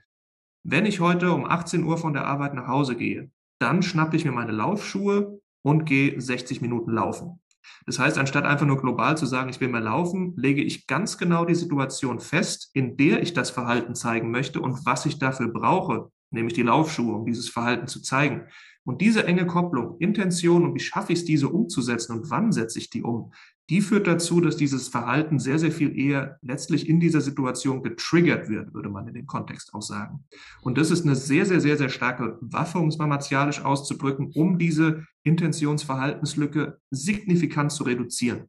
[0.65, 4.25] wenn ich heute um 18 Uhr von der Arbeit nach Hause gehe, dann schnappe ich
[4.25, 7.41] mir meine Laufschuhe und gehe 60 Minuten laufen.
[7.87, 11.19] Das heißt, anstatt einfach nur global zu sagen, ich will mehr laufen, lege ich ganz
[11.19, 15.49] genau die Situation fest, in der ich das Verhalten zeigen möchte und was ich dafür
[15.49, 18.47] brauche, nämlich die Laufschuhe, um dieses Verhalten zu zeigen.
[18.89, 22.79] Und diese enge Kopplung, Intention und wie schaffe ich es, diese umzusetzen und wann setze
[22.79, 23.35] ich die um,
[23.69, 28.49] die führt dazu, dass dieses Verhalten sehr, sehr viel eher letztlich in dieser Situation getriggert
[28.49, 30.25] wird, würde man in dem Kontext auch sagen.
[30.63, 34.33] Und das ist eine sehr, sehr, sehr, sehr starke Waffe, um es mal martialisch auszudrücken,
[34.35, 38.49] um diese Intentionsverhaltenslücke signifikant zu reduzieren.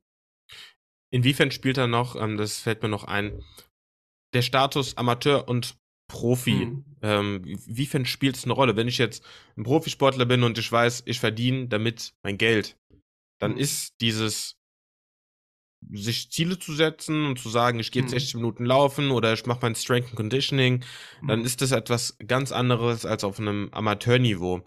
[1.11, 3.43] Inwiefern spielt da noch, ähm, das fällt mir noch ein,
[4.33, 5.75] der Status Amateur und
[6.09, 6.85] Profi, mhm.
[7.01, 8.75] ähm, inwiefern spielt es eine Rolle?
[8.75, 9.23] Wenn ich jetzt
[9.55, 12.77] ein Profisportler bin und ich weiß, ich verdiene damit mein Geld,
[13.39, 13.59] dann mhm.
[13.59, 14.57] ist dieses
[15.91, 18.41] sich Ziele zu setzen und zu sagen, ich gehe jetzt 60 mhm.
[18.41, 20.83] Minuten laufen oder ich mache mein Strength and Conditioning,
[21.25, 21.45] dann mhm.
[21.45, 24.61] ist das etwas ganz anderes als auf einem Amateurniveau.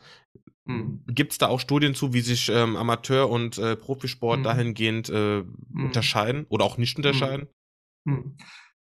[0.65, 1.05] Mhm.
[1.09, 4.45] Gibt es da auch Studien zu, wie sich ähm, Amateur- und äh, Profisport mhm.
[4.45, 5.85] dahingehend äh, mhm.
[5.85, 7.49] unterscheiden oder auch nicht unterscheiden?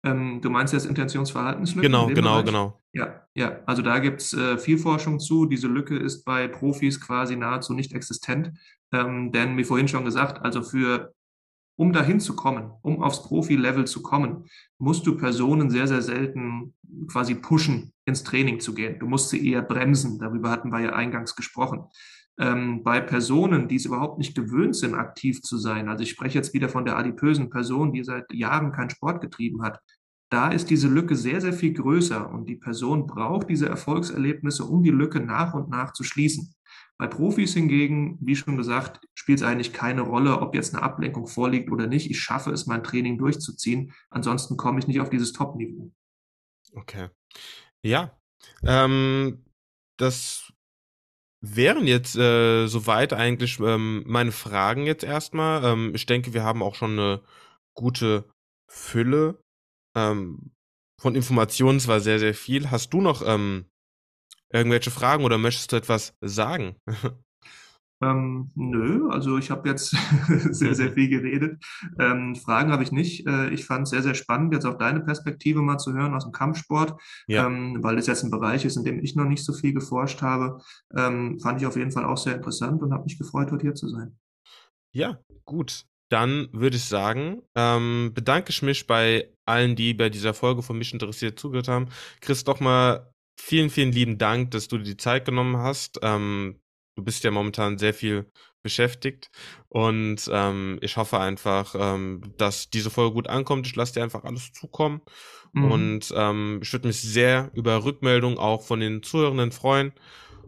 [0.07, 1.87] Ähm, du meinst jetzt Intentionsverhaltenslücke?
[1.87, 2.45] Genau, genau, Bereich?
[2.45, 2.81] genau.
[2.93, 3.59] Ja, ja.
[3.65, 5.45] Also da gibt es äh, viel Forschung zu.
[5.45, 8.51] Diese Lücke ist bei Profis quasi nahezu nicht existent.
[8.93, 11.13] Ähm, denn wie vorhin schon gesagt, also für
[11.79, 14.45] um dahin zu kommen, um aufs Profi-Level zu kommen,
[14.79, 16.73] musst du Personen sehr, sehr selten
[17.07, 18.97] quasi pushen, ins Training zu gehen.
[18.99, 20.17] Du musst sie eher bremsen.
[20.17, 21.85] Darüber hatten wir ja eingangs gesprochen.
[22.39, 26.37] Ähm, bei Personen, die es überhaupt nicht gewöhnt sind, aktiv zu sein, also ich spreche
[26.37, 29.79] jetzt wieder von der adipösen Person, die seit Jahren keinen Sport getrieben hat,
[30.29, 34.83] da ist diese Lücke sehr, sehr viel größer und die Person braucht diese Erfolgserlebnisse, um
[34.83, 36.53] die Lücke nach und nach zu schließen.
[36.97, 41.27] Bei Profis hingegen, wie schon gesagt, spielt es eigentlich keine Rolle, ob jetzt eine Ablenkung
[41.27, 42.09] vorliegt oder nicht.
[42.09, 43.93] Ich schaffe es, mein Training durchzuziehen.
[44.09, 45.91] Ansonsten komme ich nicht auf dieses Top-Niveau.
[46.73, 47.09] Okay.
[47.83, 48.17] Ja.
[48.63, 49.45] Ähm,
[49.97, 50.51] das
[51.39, 55.63] wären jetzt äh, soweit eigentlich ähm, meine Fragen jetzt erstmal.
[55.63, 57.21] Ähm, ich denke, wir haben auch schon eine
[57.75, 58.27] gute
[58.67, 59.43] Fülle
[59.97, 60.51] ähm,
[61.01, 61.77] von Informationen.
[61.77, 62.71] Es war sehr, sehr viel.
[62.71, 63.65] Hast du noch ähm,
[64.51, 66.75] irgendwelche Fragen oder möchtest du etwas sagen?
[67.99, 69.89] Ähm, nö, also ich habe jetzt
[70.51, 71.63] sehr, sehr viel geredet.
[71.99, 73.25] Ähm, Fragen habe ich nicht.
[73.25, 76.23] Äh, ich fand es sehr, sehr spannend, jetzt auch deine Perspektive mal zu hören aus
[76.23, 76.93] dem Kampfsport,
[77.27, 77.47] ja.
[77.47, 80.21] ähm, weil das jetzt ein Bereich ist, in dem ich noch nicht so viel geforscht
[80.21, 80.61] habe.
[80.95, 83.73] Ähm, fand ich auf jeden Fall auch sehr interessant und habe mich gefreut, heute hier
[83.73, 84.15] zu sein.
[84.93, 85.83] Ja, gut.
[86.09, 90.77] Dann würde ich sagen, ähm, bedanke ich mich bei allen, die bei dieser Folge von
[90.77, 91.89] mich interessiert zugehört haben.
[92.21, 95.99] Chris, doch mal vielen, vielen lieben Dank, dass du dir die Zeit genommen hast.
[96.01, 96.59] Ähm,
[96.95, 98.25] du bist ja momentan sehr viel
[98.63, 99.29] beschäftigt
[99.69, 103.67] und ähm, ich hoffe einfach, ähm, dass diese Folge gut ankommt.
[103.67, 105.01] Ich lasse dir einfach alles zukommen
[105.53, 105.71] mhm.
[105.71, 109.93] und ähm, ich würde mich sehr über Rückmeldungen auch von den Zuhörenden freuen.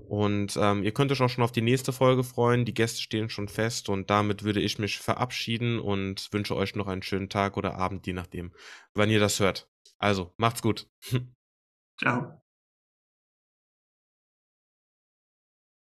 [0.10, 2.66] Und ähm, ihr könnt euch auch schon auf die nächste Folge freuen.
[2.66, 6.88] Die Gäste stehen schon fest und damit würde ich mich verabschieden und wünsche euch noch
[6.88, 8.52] einen schönen Tag oder Abend, je nachdem,
[8.96, 9.70] wann ihr das hört.
[10.00, 10.90] Also, macht's gut.
[12.00, 12.42] Ciao.